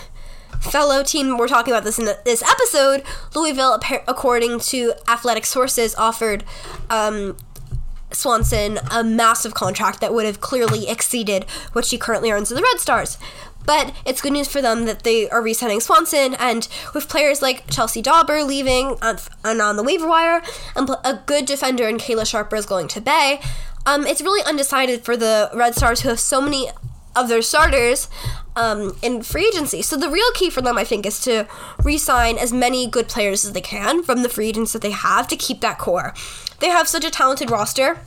fellow 0.60 1.04
team 1.04 1.38
we're 1.38 1.48
talking 1.48 1.72
about 1.72 1.84
this 1.84 2.00
in 2.00 2.06
the, 2.06 2.20
this 2.26 2.42
episode. 2.42 3.04
Louisville, 3.36 3.80
according 4.08 4.60
to 4.62 4.94
athletic 5.08 5.46
sources, 5.46 5.94
offered 5.96 6.44
um, 6.90 7.38
Swanson 8.12 8.80
a 8.92 9.04
massive 9.04 9.54
contract 9.54 10.02
that 10.02 10.14
would 10.14 10.26
have 10.26 10.42
clearly 10.42 10.88
exceeded 10.88 11.44
what 11.74 11.86
she 11.86 11.98
currently 11.98 12.32
earns 12.32 12.50
with 12.50 12.58
the 12.58 12.64
Red 12.64 12.80
Stars. 12.80 13.18
But 13.68 13.94
it's 14.06 14.22
good 14.22 14.34
news 14.34 14.48
for 14.48 14.62
them 14.62 14.86
that 14.86 15.04
they 15.04 15.30
are 15.30 15.42
re-signing 15.42 15.82
Swanson, 15.82 16.34
and 16.40 16.68
with 16.96 17.08
players 17.08 17.42
like 17.42 17.70
Chelsea 17.70 18.02
Dauber 18.02 18.42
leaving 18.42 18.98
on, 19.02 19.20
and 19.44 19.62
on 19.62 19.76
the 19.76 19.84
waiver 19.84 20.08
wire, 20.08 20.42
and 20.76 20.90
a 21.04 21.22
good 21.28 21.46
defender 21.46 21.88
in 21.88 21.98
Kayla 21.98 22.26
Sharples 22.26 22.62
is 22.62 22.66
going 22.66 22.88
to 22.88 23.02
Bay, 23.02 23.40
um, 23.86 24.08
it's 24.08 24.22
really 24.22 24.44
undecided 24.44 25.06
for 25.06 25.16
the 25.16 25.52
Red 25.54 25.76
Stars 25.76 26.02
who 26.02 26.10
have 26.10 26.20
so 26.20 26.42
many 26.42 26.70
of 27.16 27.28
their 27.28 27.42
starters 27.42 28.10
um, 28.56 28.96
in 29.02 29.22
free 29.22 29.48
agency. 29.48 29.82
So 29.82 29.98
the 29.98 30.10
real 30.10 30.32
key 30.34 30.50
for 30.50 30.62
them, 30.62 30.78
I 30.78 30.84
think, 30.84 31.06
is 31.06 31.20
to 31.22 31.48
re-sign 31.84 32.38
as 32.38 32.54
many 32.54 32.88
good 32.88 33.08
players 33.08 33.44
as 33.44 33.52
they 33.52 33.62
can 33.62 34.04
from 34.04 34.24
the 34.24 34.30
free 34.30 34.50
agents 34.50 34.72
that 34.74 34.82
they 34.82 34.92
have 34.92 35.28
to 35.28 35.36
keep 35.36 35.62
that 35.62 35.78
core. 35.78 36.14
They 36.60 36.70
have 36.70 36.88
such 36.88 37.04
a 37.04 37.12
talented 37.12 37.52
roster 37.52 38.00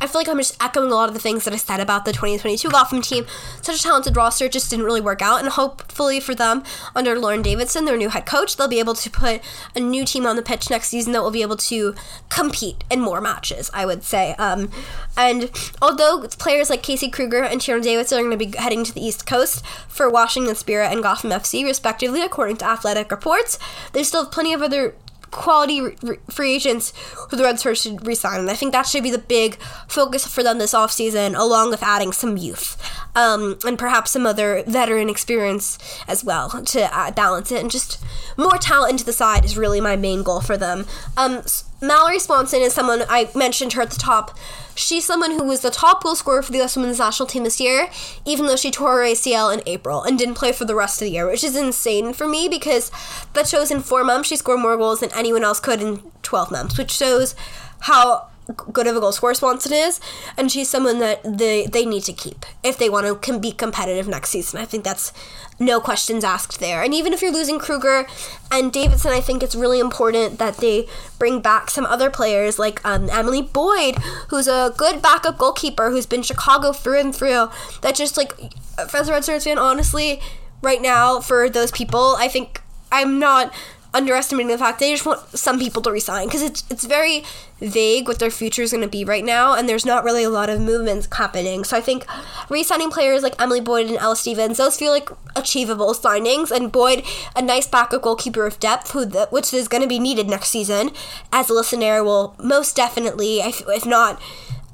I 0.00 0.06
feel 0.06 0.20
like 0.20 0.28
I'm 0.28 0.38
just 0.38 0.62
echoing 0.62 0.90
a 0.90 0.94
lot 0.94 1.08
of 1.08 1.14
the 1.14 1.20
things 1.20 1.44
that 1.44 1.54
I 1.54 1.56
said 1.56 1.80
about 1.80 2.04
the 2.04 2.12
2022 2.12 2.70
Gotham 2.70 3.02
team. 3.02 3.26
Such 3.62 3.80
a 3.80 3.82
talented 3.82 4.16
roster 4.16 4.48
just 4.48 4.70
didn't 4.70 4.84
really 4.84 5.00
work 5.00 5.22
out, 5.22 5.40
and 5.40 5.48
hopefully 5.48 6.20
for 6.20 6.34
them, 6.34 6.62
under 6.94 7.18
Lorne 7.18 7.42
Donaldson, 7.42 7.84
their 7.84 7.96
new 7.96 8.08
head 8.08 8.26
coach, 8.26 8.56
they'll 8.56 8.68
be 8.68 8.78
able 8.78 8.94
to 8.94 9.10
put 9.10 9.40
a 9.74 9.80
new 9.80 10.04
team 10.04 10.26
on 10.26 10.36
the 10.36 10.42
pitch 10.42 10.70
next 10.70 10.88
season 10.88 11.12
that 11.12 11.22
will 11.22 11.30
be 11.30 11.42
able 11.42 11.56
to 11.56 11.94
compete 12.28 12.84
in 12.90 13.00
more 13.00 13.20
matches, 13.20 13.70
I 13.72 13.86
would 13.86 14.02
say. 14.02 14.34
Um, 14.34 14.70
and 15.16 15.50
although 15.80 16.26
players 16.38 16.70
like 16.70 16.82
Casey 16.82 17.10
Krueger 17.10 17.42
and 17.42 17.60
Tierna 17.60 17.82
Davidson 17.82 18.18
are 18.18 18.22
going 18.22 18.38
to 18.38 18.44
be 18.44 18.56
heading 18.56 18.84
to 18.84 18.92
the 18.92 19.04
East 19.04 19.26
Coast 19.26 19.64
for 19.88 20.10
Washington 20.10 20.54
Spirit 20.54 20.92
and 20.92 21.02
Gotham 21.02 21.30
FC, 21.30 21.64
respectively, 21.64 22.22
according 22.22 22.56
to 22.58 22.64
athletic 22.64 23.10
reports, 23.10 23.58
they 23.92 24.02
still 24.02 24.24
have 24.24 24.32
plenty 24.32 24.52
of 24.52 24.62
other 24.62 24.94
quality 25.34 25.80
re- 25.80 26.18
free 26.30 26.54
agents 26.54 26.92
who 27.16 27.36
the 27.36 27.42
Red 27.42 27.58
Stars 27.58 27.82
should 27.82 28.06
resign. 28.06 28.40
And 28.40 28.50
I 28.50 28.54
think 28.54 28.72
that 28.72 28.86
should 28.86 29.02
be 29.02 29.10
the 29.10 29.18
big 29.18 29.56
focus 29.88 30.26
for 30.26 30.42
them 30.42 30.58
this 30.58 30.72
offseason, 30.72 31.36
along 31.36 31.70
with 31.70 31.82
adding 31.82 32.12
some 32.12 32.36
youth 32.36 32.80
um, 33.14 33.58
and 33.66 33.78
perhaps 33.78 34.12
some 34.12 34.26
other 34.26 34.62
veteran 34.66 35.08
experience 35.08 35.78
as 36.08 36.24
well 36.24 36.48
to 36.48 36.96
uh, 36.96 37.10
balance 37.10 37.50
it. 37.50 37.60
And 37.60 37.70
just 37.70 38.02
more 38.36 38.56
talent 38.58 38.92
into 38.92 39.04
the 39.04 39.12
side 39.12 39.44
is 39.44 39.58
really 39.58 39.80
my 39.80 39.96
main 39.96 40.22
goal 40.22 40.40
for 40.40 40.56
them. 40.56 40.86
Um, 41.16 41.42
Mallory 41.86 42.18
Swanson 42.18 42.62
is 42.62 42.72
someone 42.72 43.02
I 43.08 43.30
mentioned 43.34 43.74
her 43.74 43.82
at 43.82 43.90
the 43.90 43.98
top. 43.98 44.36
She's 44.74 45.04
someone 45.04 45.32
who 45.32 45.44
was 45.44 45.60
the 45.60 45.70
top 45.70 46.02
goal 46.02 46.16
scorer 46.16 46.42
for 46.42 46.50
the 46.50 46.58
U.S. 46.58 46.76
women's 46.76 46.98
national 46.98 47.26
team 47.26 47.44
this 47.44 47.60
year, 47.60 47.90
even 48.24 48.46
though 48.46 48.56
she 48.56 48.70
tore 48.70 48.98
her 48.98 49.04
ACL 49.04 49.52
in 49.52 49.62
April 49.66 50.02
and 50.02 50.18
didn't 50.18 50.34
play 50.34 50.52
for 50.52 50.64
the 50.64 50.74
rest 50.74 51.00
of 51.00 51.06
the 51.06 51.12
year, 51.12 51.26
which 51.26 51.44
is 51.44 51.56
insane 51.56 52.12
for 52.12 52.26
me 52.26 52.48
because 52.48 52.90
that 53.34 53.46
shows 53.46 53.70
in 53.70 53.80
four 53.80 54.02
months 54.02 54.28
she 54.28 54.36
scored 54.36 54.60
more 54.60 54.76
goals 54.76 55.00
than 55.00 55.12
anyone 55.12 55.44
else 55.44 55.60
could 55.60 55.80
in 55.80 56.02
12 56.22 56.50
months, 56.50 56.78
which 56.78 56.90
shows 56.90 57.34
how 57.80 58.28
good 58.52 58.86
of 58.86 58.96
a 58.96 59.00
goal 59.00 59.12
scorer 59.12 59.34
Swanson 59.34 59.72
is, 59.72 60.00
and 60.36 60.50
she's 60.50 60.68
someone 60.68 60.98
that 60.98 61.20
they 61.24 61.66
they 61.66 61.86
need 61.86 62.02
to 62.04 62.12
keep 62.12 62.44
if 62.62 62.78
they 62.78 62.90
want 62.90 63.06
to 63.06 63.14
com- 63.14 63.40
be 63.40 63.52
competitive 63.52 64.08
next 64.08 64.30
season. 64.30 64.60
I 64.60 64.64
think 64.64 64.84
that's 64.84 65.12
no 65.58 65.80
questions 65.80 66.24
asked 66.24 66.60
there. 66.60 66.82
And 66.82 66.92
even 66.92 67.12
if 67.12 67.22
you're 67.22 67.32
losing 67.32 67.58
Krueger 67.58 68.06
and 68.50 68.72
Davidson, 68.72 69.12
I 69.12 69.20
think 69.20 69.42
it's 69.42 69.54
really 69.54 69.78
important 69.78 70.38
that 70.38 70.56
they 70.58 70.88
bring 71.18 71.40
back 71.40 71.70
some 71.70 71.86
other 71.86 72.10
players 72.10 72.58
like 72.58 72.84
um, 72.84 73.08
Emily 73.10 73.42
Boyd, 73.42 73.96
who's 74.28 74.48
a 74.48 74.74
good 74.76 75.00
backup 75.00 75.38
goalkeeper 75.38 75.90
who's 75.90 76.06
been 76.06 76.22
Chicago 76.22 76.72
through 76.72 77.00
and 77.00 77.14
through. 77.14 77.50
That 77.82 77.94
just 77.94 78.16
like 78.16 78.32
as 78.78 79.08
a 79.08 79.12
Red 79.12 79.24
Stars 79.24 79.44
fan, 79.44 79.58
honestly, 79.58 80.20
right 80.60 80.82
now 80.82 81.20
for 81.20 81.48
those 81.48 81.70
people, 81.70 82.16
I 82.18 82.28
think 82.28 82.60
I'm 82.90 83.18
not 83.18 83.52
underestimating 83.94 84.48
the 84.48 84.58
fact 84.58 84.80
they 84.80 84.92
just 84.92 85.06
want 85.06 85.20
some 85.30 85.58
people 85.58 85.80
to 85.82 85.90
resign 85.90 86.26
because 86.26 86.42
it's 86.42 86.64
it's 86.68 86.84
very 86.84 87.24
vague 87.60 88.08
what 88.08 88.18
their 88.18 88.30
future 88.30 88.62
is 88.62 88.72
going 88.72 88.82
to 88.82 88.88
be 88.88 89.04
right 89.04 89.24
now, 89.24 89.54
and 89.54 89.68
there's 89.68 89.86
not 89.86 90.04
really 90.04 90.24
a 90.24 90.28
lot 90.28 90.50
of 90.50 90.60
movements 90.60 91.08
happening. 91.10 91.64
So 91.64 91.76
I 91.76 91.80
think 91.80 92.04
re-signing 92.50 92.90
players 92.90 93.22
like 93.22 93.40
Emily 93.40 93.60
Boyd 93.60 93.86
and 93.86 93.96
Ella 93.96 94.16
Stevens, 94.16 94.58
those 94.58 94.76
feel 94.76 94.92
like 94.92 95.08
achievable 95.36 95.94
signings. 95.94 96.50
And 96.50 96.70
Boyd, 96.70 97.04
a 97.34 97.40
nice 97.40 97.66
backup 97.66 98.02
goalkeeper 98.02 98.44
of 98.44 98.60
depth, 98.60 98.90
who 98.90 99.04
the, 99.04 99.28
which 99.30 99.54
is 99.54 99.68
going 99.68 99.82
to 99.82 99.88
be 99.88 99.98
needed 99.98 100.28
next 100.28 100.48
season, 100.48 100.90
as 101.32 101.46
Alyssa 101.46 101.78
Naeher 101.78 102.04
will 102.04 102.34
most 102.42 102.76
definitely, 102.76 103.38
if, 103.38 103.62
if 103.68 103.86
not. 103.86 104.20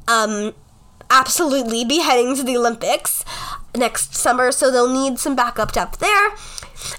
Um, 0.08 0.54
absolutely 1.10 1.84
be 1.84 2.00
heading 2.00 2.34
to 2.36 2.42
the 2.42 2.56
Olympics 2.56 3.24
next 3.76 4.14
summer, 4.14 4.50
so 4.50 4.70
they'll 4.70 4.92
need 4.92 5.18
some 5.18 5.36
backup 5.36 5.72
depth 5.72 5.98
there. 5.98 6.30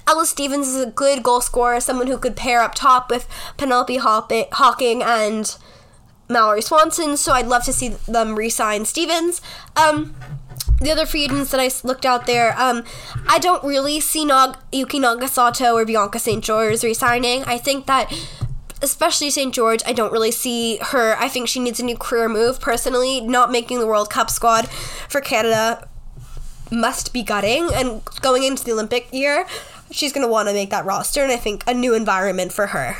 Ella 0.08 0.26
Stevens 0.26 0.68
is 0.68 0.82
a 0.82 0.90
good 0.90 1.24
goal 1.24 1.42
scorer, 1.42 1.80
someone 1.80 2.08
who 2.08 2.18
could 2.18 2.36
pair 2.36 2.62
up 2.62 2.76
top 2.76 3.10
with 3.10 3.28
Penelope 3.58 3.98
Hocking 3.98 5.04
and 5.04 5.56
Mallory 6.30 6.62
Swanson, 6.62 7.18
so 7.18 7.34
I'd 7.34 7.48
love 7.48 7.64
to 7.66 7.74
see 7.74 7.90
them 7.90 8.36
re 8.36 8.50
sign 8.50 8.86
Stevens. 8.86 9.42
Um, 9.76 10.16
the 10.80 10.92
other 10.92 11.06
free 11.06 11.26
agents 11.26 11.52
that 11.52 11.60
I 11.60 11.70
looked 11.88 12.06
out 12.06 12.26
there, 12.26 12.56
um, 12.60 12.84
I 13.28 13.38
don't 13.38 13.64
really 13.64 14.00
see 14.00 14.26
Nog- 14.26 14.58
Yuki 14.72 15.00
Nagasato 15.00 15.74
or 15.74 15.86
Bianca 15.86 16.18
St. 16.18 16.44
George 16.44 16.84
resigning. 16.84 17.44
I 17.44 17.58
think 17.60 17.86
that, 17.86 18.12
especially 18.82 19.30
St. 19.30 19.54
George, 19.54 19.82
I 19.86 19.94
don't 19.94 20.12
really 20.12 20.32
see 20.32 20.78
her. 20.78 21.16
I 21.20 21.28
think 21.28 21.48
she 21.48 21.60
needs 21.60 21.80
a 21.80 21.86
new 21.86 21.98
career 21.98 22.28
move, 22.28 22.60
personally. 22.60 23.22
Not 23.22 23.52
making 23.52 23.80
the 23.80 23.86
World 23.86 24.10
Cup 24.10 24.32
squad 24.32 24.70
for 25.08 25.22
Canada 25.22 25.88
must 26.72 27.14
be 27.14 27.24
gutting, 27.24 27.70
and 27.74 28.02
going 28.22 28.44
into 28.44 28.64
the 28.64 28.72
Olympic 28.72 29.12
year, 29.12 29.46
she's 29.92 30.14
going 30.14 30.26
to 30.26 30.32
want 30.32 30.48
to 30.48 30.54
make 30.54 30.70
that 30.70 30.86
roster, 30.86 31.22
and 31.22 31.32
I 31.32 31.38
think 31.38 31.64
a 31.68 31.74
new 31.74 31.94
environment 31.94 32.54
for 32.54 32.68
her 32.68 32.98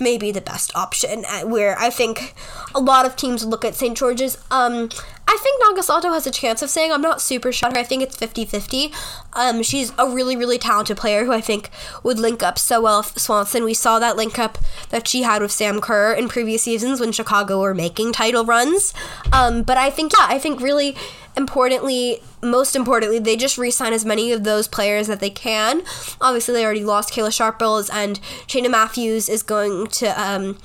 may 0.00 0.18
be 0.18 0.32
the 0.32 0.40
best 0.40 0.74
option. 0.74 1.24
Uh, 1.28 1.42
where 1.42 1.78
I 1.78 1.90
think 1.90 2.34
a 2.74 2.80
lot 2.80 3.06
of 3.06 3.16
teams 3.16 3.44
look 3.44 3.64
at 3.64 3.74
St. 3.74 3.96
George's. 3.96 4.38
Um, 4.50 4.88
I 5.26 5.38
think 5.40 5.62
Nagasato 5.62 6.12
has 6.12 6.26
a 6.26 6.30
chance 6.30 6.62
of 6.62 6.70
saying 6.70 6.92
I'm 6.92 7.00
not 7.00 7.20
super 7.20 7.50
sure. 7.50 7.70
I 7.76 7.82
think 7.82 8.02
it's 8.02 8.16
50 8.16 8.44
50. 8.44 8.92
Um, 9.32 9.62
she's 9.62 9.92
a 9.98 10.08
really, 10.08 10.36
really 10.36 10.58
talented 10.58 10.96
player 10.96 11.24
who 11.24 11.32
I 11.32 11.40
think 11.40 11.70
would 12.02 12.18
link 12.18 12.42
up 12.42 12.58
so 12.58 12.82
well 12.82 12.98
with 12.98 13.18
Swanson. 13.18 13.64
We 13.64 13.74
saw 13.74 13.98
that 13.98 14.16
link 14.16 14.38
up 14.38 14.58
that 14.90 15.08
she 15.08 15.22
had 15.22 15.42
with 15.42 15.52
Sam 15.52 15.80
Kerr 15.80 16.12
in 16.12 16.28
previous 16.28 16.62
seasons 16.62 17.00
when 17.00 17.12
Chicago 17.12 17.60
were 17.60 17.74
making 17.74 18.12
title 18.12 18.44
runs. 18.44 18.92
Um, 19.32 19.62
but 19.62 19.76
I 19.76 19.90
think, 19.90 20.12
yeah, 20.18 20.26
I 20.28 20.38
think 20.38 20.60
really 20.60 20.96
importantly, 21.36 22.22
most 22.42 22.76
importantly, 22.76 23.18
they 23.18 23.36
just 23.36 23.58
re-sign 23.58 23.92
as 23.92 24.04
many 24.04 24.32
of 24.32 24.44
those 24.44 24.68
players 24.68 25.06
that 25.08 25.20
they 25.20 25.30
can. 25.30 25.82
Obviously, 26.20 26.54
they 26.54 26.64
already 26.64 26.84
lost 26.84 27.12
Kayla 27.12 27.32
Sharples, 27.32 27.90
and 27.90 28.20
Shayna 28.46 28.70
Matthews 28.70 29.28
is 29.28 29.42
going 29.42 29.88
to 29.88 30.06
um, 30.20 30.58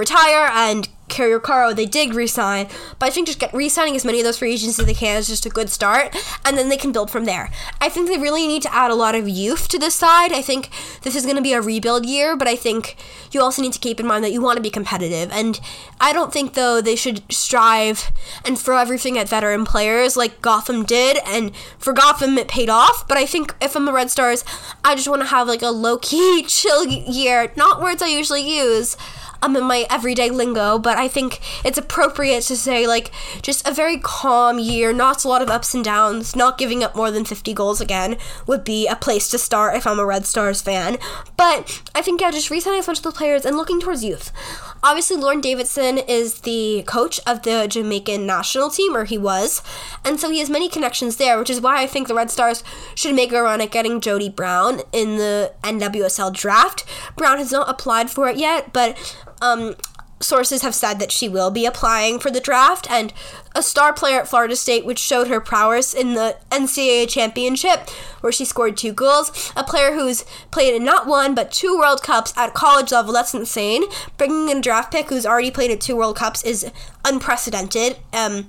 retire, 0.00 0.50
and 0.52 0.88
Cari 1.10 1.38
Roccaro, 1.38 1.74
they 1.74 1.84
did 1.84 2.14
resign, 2.14 2.68
but 2.98 3.06
I 3.06 3.10
think 3.10 3.26
just 3.26 3.38
get 3.38 3.52
re-signing 3.52 3.96
as 3.96 4.04
many 4.04 4.20
of 4.20 4.24
those 4.24 4.38
free 4.38 4.52
agents 4.52 4.78
as 4.78 4.86
they 4.86 4.94
can 4.94 5.18
is 5.18 5.26
just 5.26 5.44
a 5.44 5.50
good 5.50 5.68
start, 5.68 6.16
and 6.44 6.56
then 6.56 6.68
they 6.68 6.76
can 6.76 6.92
build 6.92 7.10
from 7.10 7.26
there. 7.26 7.50
I 7.80 7.88
think 7.88 8.08
they 8.08 8.16
really 8.16 8.46
need 8.46 8.62
to 8.62 8.74
add 8.74 8.90
a 8.90 8.94
lot 8.94 9.14
of 9.14 9.28
youth 9.28 9.68
to 9.68 9.78
this 9.78 9.94
side. 9.94 10.32
I 10.32 10.40
think 10.40 10.70
this 11.02 11.14
is 11.14 11.24
going 11.24 11.36
to 11.36 11.42
be 11.42 11.52
a 11.52 11.60
rebuild 11.60 12.06
year, 12.06 12.36
but 12.36 12.48
I 12.48 12.56
think 12.56 12.96
you 13.32 13.42
also 13.42 13.60
need 13.60 13.72
to 13.74 13.78
keep 13.78 14.00
in 14.00 14.06
mind 14.06 14.24
that 14.24 14.32
you 14.32 14.40
want 14.40 14.56
to 14.56 14.62
be 14.62 14.70
competitive, 14.70 15.30
and 15.32 15.60
I 16.00 16.12
don't 16.12 16.32
think 16.32 16.54
though 16.54 16.80
they 16.80 16.96
should 16.96 17.30
strive 17.30 18.10
and 18.44 18.58
throw 18.58 18.78
everything 18.78 19.18
at 19.18 19.28
veteran 19.28 19.64
players 19.64 20.16
like 20.16 20.40
Gotham 20.40 20.84
did, 20.84 21.18
and 21.26 21.54
for 21.78 21.92
Gotham 21.92 22.38
it 22.38 22.48
paid 22.48 22.70
off. 22.70 23.06
But 23.06 23.18
I 23.18 23.26
think 23.26 23.54
if 23.60 23.76
I'm 23.76 23.84
the 23.84 23.92
Red 23.92 24.10
Stars, 24.10 24.44
I 24.84 24.94
just 24.94 25.08
want 25.08 25.22
to 25.22 25.28
have 25.28 25.48
like 25.48 25.62
a 25.62 25.70
low 25.70 25.98
key, 25.98 26.44
chill 26.48 26.86
year. 26.86 27.52
Not 27.56 27.82
words 27.82 28.00
I 28.00 28.06
usually 28.06 28.48
use 28.48 28.96
um, 29.42 29.56
in 29.56 29.64
my 29.64 29.86
everyday 29.90 30.30
lingo, 30.30 30.78
but 30.78 30.98
I 30.98 31.08
think 31.08 31.40
it's 31.64 31.78
appropriate 31.78 32.42
to 32.44 32.56
say 32.56 32.86
like 32.86 33.10
just 33.42 33.66
a 33.66 33.72
very 33.72 33.98
calm 33.98 34.58
year, 34.58 34.92
not 34.92 35.24
a 35.24 35.28
lot 35.28 35.42
of 35.42 35.50
ups 35.50 35.74
and 35.74 35.84
downs, 35.84 36.36
not 36.36 36.58
giving 36.58 36.82
up 36.82 36.94
more 36.96 37.10
than 37.10 37.24
50 37.24 37.52
goals 37.54 37.80
again 37.80 38.16
would 38.46 38.64
be 38.64 38.86
a 38.86 38.96
place 38.96 39.28
to 39.30 39.38
start 39.38 39.76
if 39.76 39.86
I'm 39.86 39.98
a 39.98 40.06
Red 40.06 40.26
Stars 40.26 40.62
fan. 40.62 40.98
But 41.36 41.82
I 41.94 42.02
think 42.02 42.20
yeah, 42.20 42.30
just 42.30 42.50
re-signing 42.50 42.80
a 42.80 42.82
bunch 42.82 42.98
of 42.98 43.04
the 43.04 43.12
players 43.12 43.44
and 43.44 43.56
looking 43.56 43.80
towards 43.80 44.04
youth. 44.04 44.32
Obviously, 44.82 45.16
Lorne 45.16 45.40
Donaldson 45.40 45.98
is 45.98 46.40
the 46.40 46.82
coach 46.86 47.20
of 47.26 47.42
the 47.42 47.66
Jamaican 47.68 48.26
national 48.26 48.70
team, 48.70 48.96
or 48.96 49.04
he 49.04 49.18
was, 49.18 49.62
and 50.04 50.18
so 50.18 50.30
he 50.30 50.38
has 50.38 50.48
many 50.48 50.68
connections 50.68 51.16
there, 51.16 51.38
which 51.38 51.50
is 51.50 51.60
why 51.60 51.82
I 51.82 51.86
think 51.86 52.08
the 52.08 52.14
Red 52.14 52.30
Stars 52.30 52.64
should 52.94 53.14
make 53.14 53.32
a 53.32 53.42
run 53.42 53.60
at 53.60 53.70
getting 53.70 54.00
Jody 54.00 54.28
Brown 54.28 54.80
in 54.92 55.16
the 55.16 55.52
NWSL 55.62 56.32
draft. 56.32 56.84
Brown 57.16 57.38
has 57.38 57.52
not 57.52 57.68
applied 57.68 58.10
for 58.10 58.28
it 58.28 58.36
yet, 58.36 58.72
but 58.72 59.16
um, 59.42 59.74
sources 60.20 60.62
have 60.62 60.74
said 60.74 60.98
that 60.98 61.10
she 61.10 61.28
will 61.28 61.50
be 61.50 61.66
applying 61.66 62.18
for 62.18 62.30
the 62.30 62.40
draft, 62.40 62.90
and 62.90 63.12
a 63.54 63.62
star 63.62 63.92
player 63.92 64.20
at 64.20 64.28
Florida 64.28 64.54
State, 64.54 64.84
which 64.84 64.98
showed 64.98 65.28
her 65.28 65.40
prowess 65.40 65.92
in 65.94 66.14
the 66.14 66.36
NCAA 66.50 67.08
championship, 67.08 67.88
where 68.20 68.32
she 68.32 68.44
scored 68.44 68.76
two 68.76 68.92
goals. 68.92 69.52
A 69.56 69.64
player 69.64 69.94
who's 69.94 70.24
played 70.50 70.74
in 70.74 70.84
not 70.84 71.06
one, 71.06 71.34
but 71.34 71.50
two 71.50 71.78
World 71.78 72.02
Cups 72.02 72.32
at 72.36 72.54
college 72.54 72.92
level. 72.92 73.12
That's 73.12 73.34
insane. 73.34 73.84
Bringing 74.16 74.48
in 74.48 74.58
a 74.58 74.62
draft 74.62 74.92
pick 74.92 75.08
who's 75.08 75.26
already 75.26 75.50
played 75.50 75.70
at 75.70 75.80
two 75.80 75.96
World 75.96 76.16
Cups 76.16 76.44
is 76.44 76.70
unprecedented. 77.04 77.96
Um, 78.12 78.48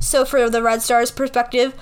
so, 0.00 0.24
for 0.24 0.48
the 0.48 0.62
Red 0.62 0.82
Stars' 0.82 1.10
perspective, 1.10 1.74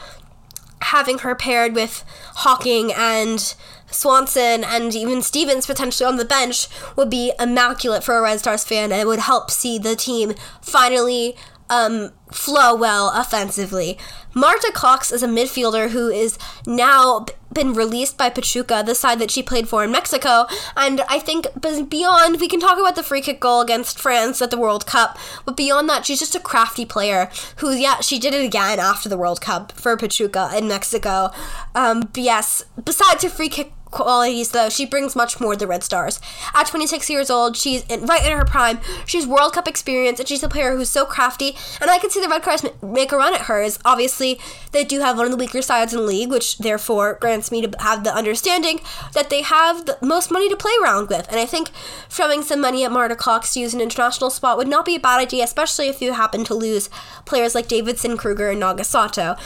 having 0.80 1.18
her 1.18 1.34
paired 1.34 1.74
with 1.74 2.04
Hocking 2.36 2.92
and 2.92 3.54
Swanson 3.90 4.64
and 4.64 4.94
even 4.94 5.22
Stevens 5.22 5.66
potentially 5.66 6.06
on 6.06 6.16
the 6.16 6.24
bench 6.24 6.68
would 6.96 7.10
be 7.10 7.32
immaculate 7.38 8.04
for 8.04 8.16
a 8.16 8.22
Red 8.22 8.40
Stars 8.40 8.64
fan 8.64 8.92
and 8.92 9.00
it 9.00 9.06
would 9.06 9.20
help 9.20 9.50
see 9.50 9.78
the 9.78 9.96
team 9.96 10.34
finally 10.60 11.36
um, 11.68 12.12
flow 12.30 12.74
well 12.74 13.12
offensively. 13.14 13.98
Marta 14.34 14.70
Cox 14.74 15.10
is 15.10 15.22
a 15.22 15.28
midfielder 15.28 15.90
who 15.90 16.08
is 16.08 16.38
now 16.66 17.24
been 17.52 17.72
released 17.72 18.18
by 18.18 18.28
Pachuca, 18.28 18.82
the 18.84 18.94
side 18.94 19.18
that 19.18 19.30
she 19.30 19.42
played 19.42 19.66
for 19.66 19.82
in 19.82 19.90
Mexico. 19.90 20.44
And 20.76 21.00
I 21.08 21.18
think 21.18 21.46
beyond, 21.88 22.38
we 22.38 22.48
can 22.48 22.60
talk 22.60 22.78
about 22.78 22.96
the 22.96 23.02
free 23.02 23.22
kick 23.22 23.40
goal 23.40 23.62
against 23.62 23.98
France 23.98 24.42
at 24.42 24.50
the 24.50 24.58
World 24.58 24.86
Cup, 24.86 25.18
but 25.46 25.56
beyond 25.56 25.88
that, 25.88 26.04
she's 26.04 26.18
just 26.18 26.34
a 26.34 26.40
crafty 26.40 26.84
player 26.84 27.30
who, 27.56 27.72
yeah, 27.72 28.00
she 28.00 28.18
did 28.18 28.34
it 28.34 28.44
again 28.44 28.78
after 28.78 29.08
the 29.08 29.16
World 29.16 29.40
Cup 29.40 29.72
for 29.72 29.96
Pachuca 29.96 30.50
in 30.54 30.68
Mexico. 30.68 31.30
Um, 31.74 32.10
yes, 32.14 32.62
besides 32.84 33.22
her 33.22 33.30
free 33.30 33.48
kick 33.48 33.72
qualities, 33.96 34.50
though, 34.50 34.68
she 34.68 34.84
brings 34.84 35.16
much 35.16 35.40
more 35.40 35.54
to 35.54 35.58
the 35.58 35.66
Red 35.66 35.82
Stars. 35.82 36.20
At 36.54 36.66
26 36.66 37.08
years 37.08 37.30
old, 37.30 37.56
she's 37.56 37.82
in, 37.86 38.04
right 38.04 38.24
in 38.24 38.36
her 38.36 38.44
prime. 38.44 38.78
She's 39.06 39.26
World 39.26 39.54
Cup 39.54 39.66
experience, 39.66 40.20
and 40.20 40.28
she's 40.28 40.42
a 40.42 40.48
player 40.48 40.76
who's 40.76 40.90
so 40.90 41.06
crafty. 41.06 41.56
And 41.80 41.90
I 41.90 41.98
can 41.98 42.10
see 42.10 42.20
the 42.20 42.28
Red 42.28 42.42
Stars 42.42 42.66
make 42.82 43.10
a 43.10 43.16
run 43.16 43.34
at 43.34 43.42
her. 43.42 43.62
As 43.62 43.78
obviously, 43.84 44.38
they 44.72 44.84
do 44.84 45.00
have 45.00 45.16
one 45.16 45.24
of 45.24 45.32
the 45.32 45.38
weaker 45.38 45.62
sides 45.62 45.94
in 45.94 46.00
the 46.00 46.06
league, 46.06 46.30
which 46.30 46.58
therefore 46.58 47.16
grants 47.20 47.50
me 47.50 47.66
to 47.66 47.72
have 47.80 48.04
the 48.04 48.14
understanding 48.14 48.80
that 49.14 49.30
they 49.30 49.40
have 49.40 49.86
the 49.86 49.96
most 50.02 50.30
money 50.30 50.50
to 50.50 50.56
play 50.56 50.72
around 50.82 51.08
with. 51.08 51.26
And 51.30 51.40
I 51.40 51.46
think 51.46 51.70
throwing 52.10 52.42
some 52.42 52.60
money 52.60 52.84
at 52.84 52.92
Marta 52.92 53.16
Cox 53.16 53.54
to 53.54 53.60
use 53.60 53.72
an 53.72 53.80
international 53.80 54.28
spot 54.28 54.58
would 54.58 54.68
not 54.68 54.84
be 54.84 54.96
a 54.96 55.00
bad 55.00 55.20
idea, 55.20 55.44
especially 55.44 55.88
if 55.88 56.02
you 56.02 56.12
happen 56.12 56.44
to 56.44 56.54
lose 56.54 56.90
players 57.24 57.54
like 57.54 57.66
Davidson, 57.66 58.18
Krueger, 58.18 58.50
and 58.50 58.60
Nagasato. 58.60 59.38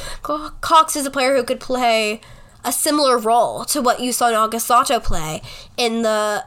Cox 0.61 0.97
is 0.97 1.07
a 1.07 1.11
player 1.11 1.37
who 1.37 1.45
could 1.45 1.61
play 1.61 2.21
a 2.65 2.73
similar 2.73 3.19
role 3.19 3.65
to 3.67 3.81
what 3.81 4.01
you 4.01 4.13
saw 4.13 4.31
Nagasato 4.31 5.03
play 5.03 5.43
in 5.77 6.03
the 6.03 6.45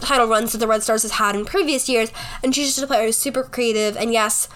title 0.00 0.26
runs 0.26 0.52
that 0.52 0.58
the 0.58 0.66
Red 0.66 0.82
Stars 0.82 1.02
has 1.02 1.12
had 1.12 1.34
in 1.34 1.44
previous 1.44 1.88
years, 1.88 2.12
and 2.42 2.54
she's 2.54 2.68
just 2.68 2.82
a 2.82 2.86
player 2.86 3.06
who's 3.06 3.16
super 3.16 3.42
creative, 3.42 3.96
and 3.96 4.12
yes, 4.12 4.48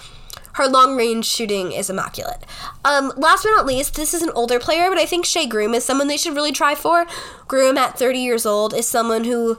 her 0.54 0.66
long 0.66 0.96
range 0.96 1.26
shooting 1.26 1.72
is 1.72 1.90
immaculate. 1.90 2.44
Um, 2.84 3.12
last 3.16 3.42
but 3.42 3.50
not 3.50 3.66
least, 3.66 3.94
this 3.94 4.14
is 4.14 4.22
an 4.22 4.30
older 4.34 4.58
player, 4.58 4.88
but 4.88 4.98
I 4.98 5.06
think 5.06 5.24
Shea 5.24 5.46
Groom 5.46 5.74
is 5.74 5.84
someone 5.84 6.08
they 6.08 6.16
should 6.16 6.34
really 6.34 6.52
try 6.52 6.74
for. 6.74 7.06
Groom, 7.46 7.76
at 7.76 7.98
30 7.98 8.18
years 8.18 8.46
old, 8.46 8.72
is 8.72 8.88
someone 8.88 9.24
who 9.24 9.58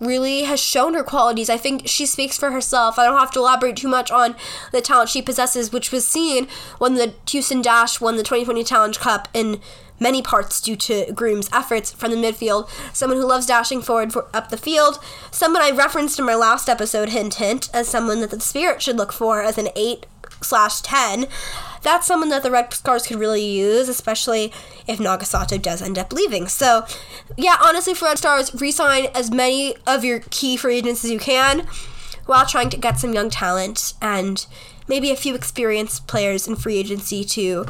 really 0.00 0.42
has 0.42 0.58
shown 0.58 0.94
her 0.94 1.04
qualities. 1.04 1.48
I 1.48 1.56
think 1.56 1.86
she 1.86 2.06
speaks 2.06 2.36
for 2.36 2.50
herself. 2.50 2.98
I 2.98 3.04
don't 3.04 3.20
have 3.20 3.30
to 3.32 3.38
elaborate 3.38 3.76
too 3.76 3.88
much 3.88 4.10
on 4.10 4.34
the 4.72 4.80
talent 4.80 5.10
she 5.10 5.22
possesses, 5.22 5.72
which 5.72 5.92
was 5.92 6.04
seen 6.04 6.48
when 6.78 6.96
the 6.96 7.14
Houston 7.30 7.62
Dash 7.62 8.00
won 8.00 8.16
the 8.16 8.24
2020 8.24 8.64
Challenge 8.64 8.98
Cup 8.98 9.28
in 9.32 9.60
many 10.02 10.20
parts 10.20 10.60
due 10.60 10.76
to 10.76 11.12
Groom's 11.12 11.48
efforts 11.52 11.92
from 11.92 12.10
the 12.10 12.16
midfield. 12.16 12.68
Someone 12.92 13.18
who 13.18 13.26
loves 13.26 13.46
dashing 13.46 13.80
forward 13.80 14.12
for, 14.12 14.26
up 14.34 14.50
the 14.50 14.56
field. 14.56 14.98
Someone 15.30 15.62
I 15.62 15.70
referenced 15.70 16.18
in 16.18 16.26
my 16.26 16.34
last 16.34 16.68
episode, 16.68 17.10
hint 17.10 17.34
hint, 17.34 17.70
as 17.72 17.88
someone 17.88 18.20
that 18.20 18.30
the 18.30 18.40
Spirit 18.40 18.82
should 18.82 18.96
look 18.96 19.12
for 19.12 19.42
as 19.42 19.58
an 19.58 19.68
8 19.76 20.06
slash 20.42 20.80
10. 20.82 21.26
That's 21.82 22.06
someone 22.06 22.28
that 22.28 22.42
the 22.42 22.50
Red 22.50 22.72
Stars 22.74 23.06
could 23.06 23.18
really 23.18 23.44
use, 23.44 23.88
especially 23.88 24.52
if 24.86 24.98
Nagasato 24.98 25.60
does 25.60 25.82
end 25.82 25.98
up 25.98 26.12
leaving. 26.12 26.46
So, 26.48 26.86
yeah, 27.36 27.56
honestly, 27.60 27.94
for 27.94 28.06
Red 28.06 28.18
Stars, 28.18 28.54
resign 28.60 29.06
as 29.14 29.30
many 29.30 29.76
of 29.86 30.04
your 30.04 30.20
key 30.30 30.56
free 30.56 30.78
agents 30.78 31.04
as 31.04 31.10
you 31.10 31.18
can 31.18 31.66
while 32.26 32.46
trying 32.46 32.70
to 32.70 32.76
get 32.76 33.00
some 33.00 33.12
young 33.12 33.30
talent 33.30 33.94
and 34.00 34.46
maybe 34.88 35.10
a 35.10 35.16
few 35.16 35.34
experienced 35.34 36.06
players 36.06 36.46
in 36.46 36.56
free 36.56 36.76
agency 36.76 37.24
to 37.24 37.66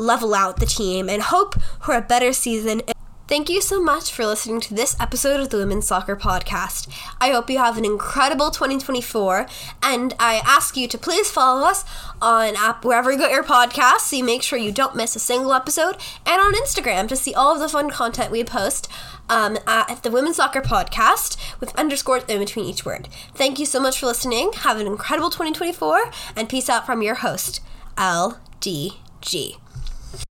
level 0.00 0.34
out 0.34 0.58
the 0.58 0.66
team 0.66 1.08
and 1.08 1.22
hope 1.22 1.60
for 1.80 1.94
a 1.94 2.02
better 2.02 2.32
season. 2.32 2.82
Thank 3.30 3.48
you 3.48 3.60
so 3.60 3.80
much 3.80 4.12
for 4.12 4.26
listening 4.26 4.60
to 4.62 4.74
this 4.74 4.96
episode 4.98 5.38
of 5.38 5.50
the 5.50 5.58
Women's 5.58 5.86
Soccer 5.86 6.16
Podcast. 6.16 6.88
I 7.20 7.30
hope 7.30 7.48
you 7.48 7.58
have 7.58 7.78
an 7.78 7.84
incredible 7.84 8.50
2024, 8.50 9.46
and 9.84 10.14
I 10.18 10.42
ask 10.44 10.76
you 10.76 10.88
to 10.88 10.98
please 10.98 11.30
follow 11.30 11.64
us 11.64 11.84
on 12.20 12.56
app 12.56 12.84
wherever 12.84 13.12
you 13.12 13.18
get 13.18 13.30
your 13.30 13.44
podcasts 13.44 14.00
so 14.00 14.16
you 14.16 14.24
make 14.24 14.42
sure 14.42 14.58
you 14.58 14.72
don't 14.72 14.96
miss 14.96 15.14
a 15.14 15.20
single 15.20 15.52
episode, 15.52 15.96
and 16.26 16.40
on 16.42 16.54
Instagram 16.54 17.06
to 17.06 17.14
see 17.14 17.32
all 17.32 17.54
of 17.54 17.60
the 17.60 17.68
fun 17.68 17.88
content 17.88 18.32
we 18.32 18.42
post 18.42 18.90
um, 19.28 19.58
at 19.64 20.02
the 20.02 20.10
Women's 20.10 20.38
Soccer 20.38 20.60
Podcast 20.60 21.36
with 21.60 21.72
underscores 21.76 22.24
in 22.24 22.40
between 22.40 22.64
each 22.64 22.84
word. 22.84 23.08
Thank 23.36 23.60
you 23.60 23.64
so 23.64 23.78
much 23.78 24.00
for 24.00 24.06
listening. 24.06 24.50
Have 24.54 24.80
an 24.80 24.88
incredible 24.88 25.30
2024, 25.30 26.10
and 26.34 26.48
peace 26.48 26.68
out 26.68 26.84
from 26.84 27.00
your 27.00 27.14
host, 27.14 27.60
LDG. 27.96 29.58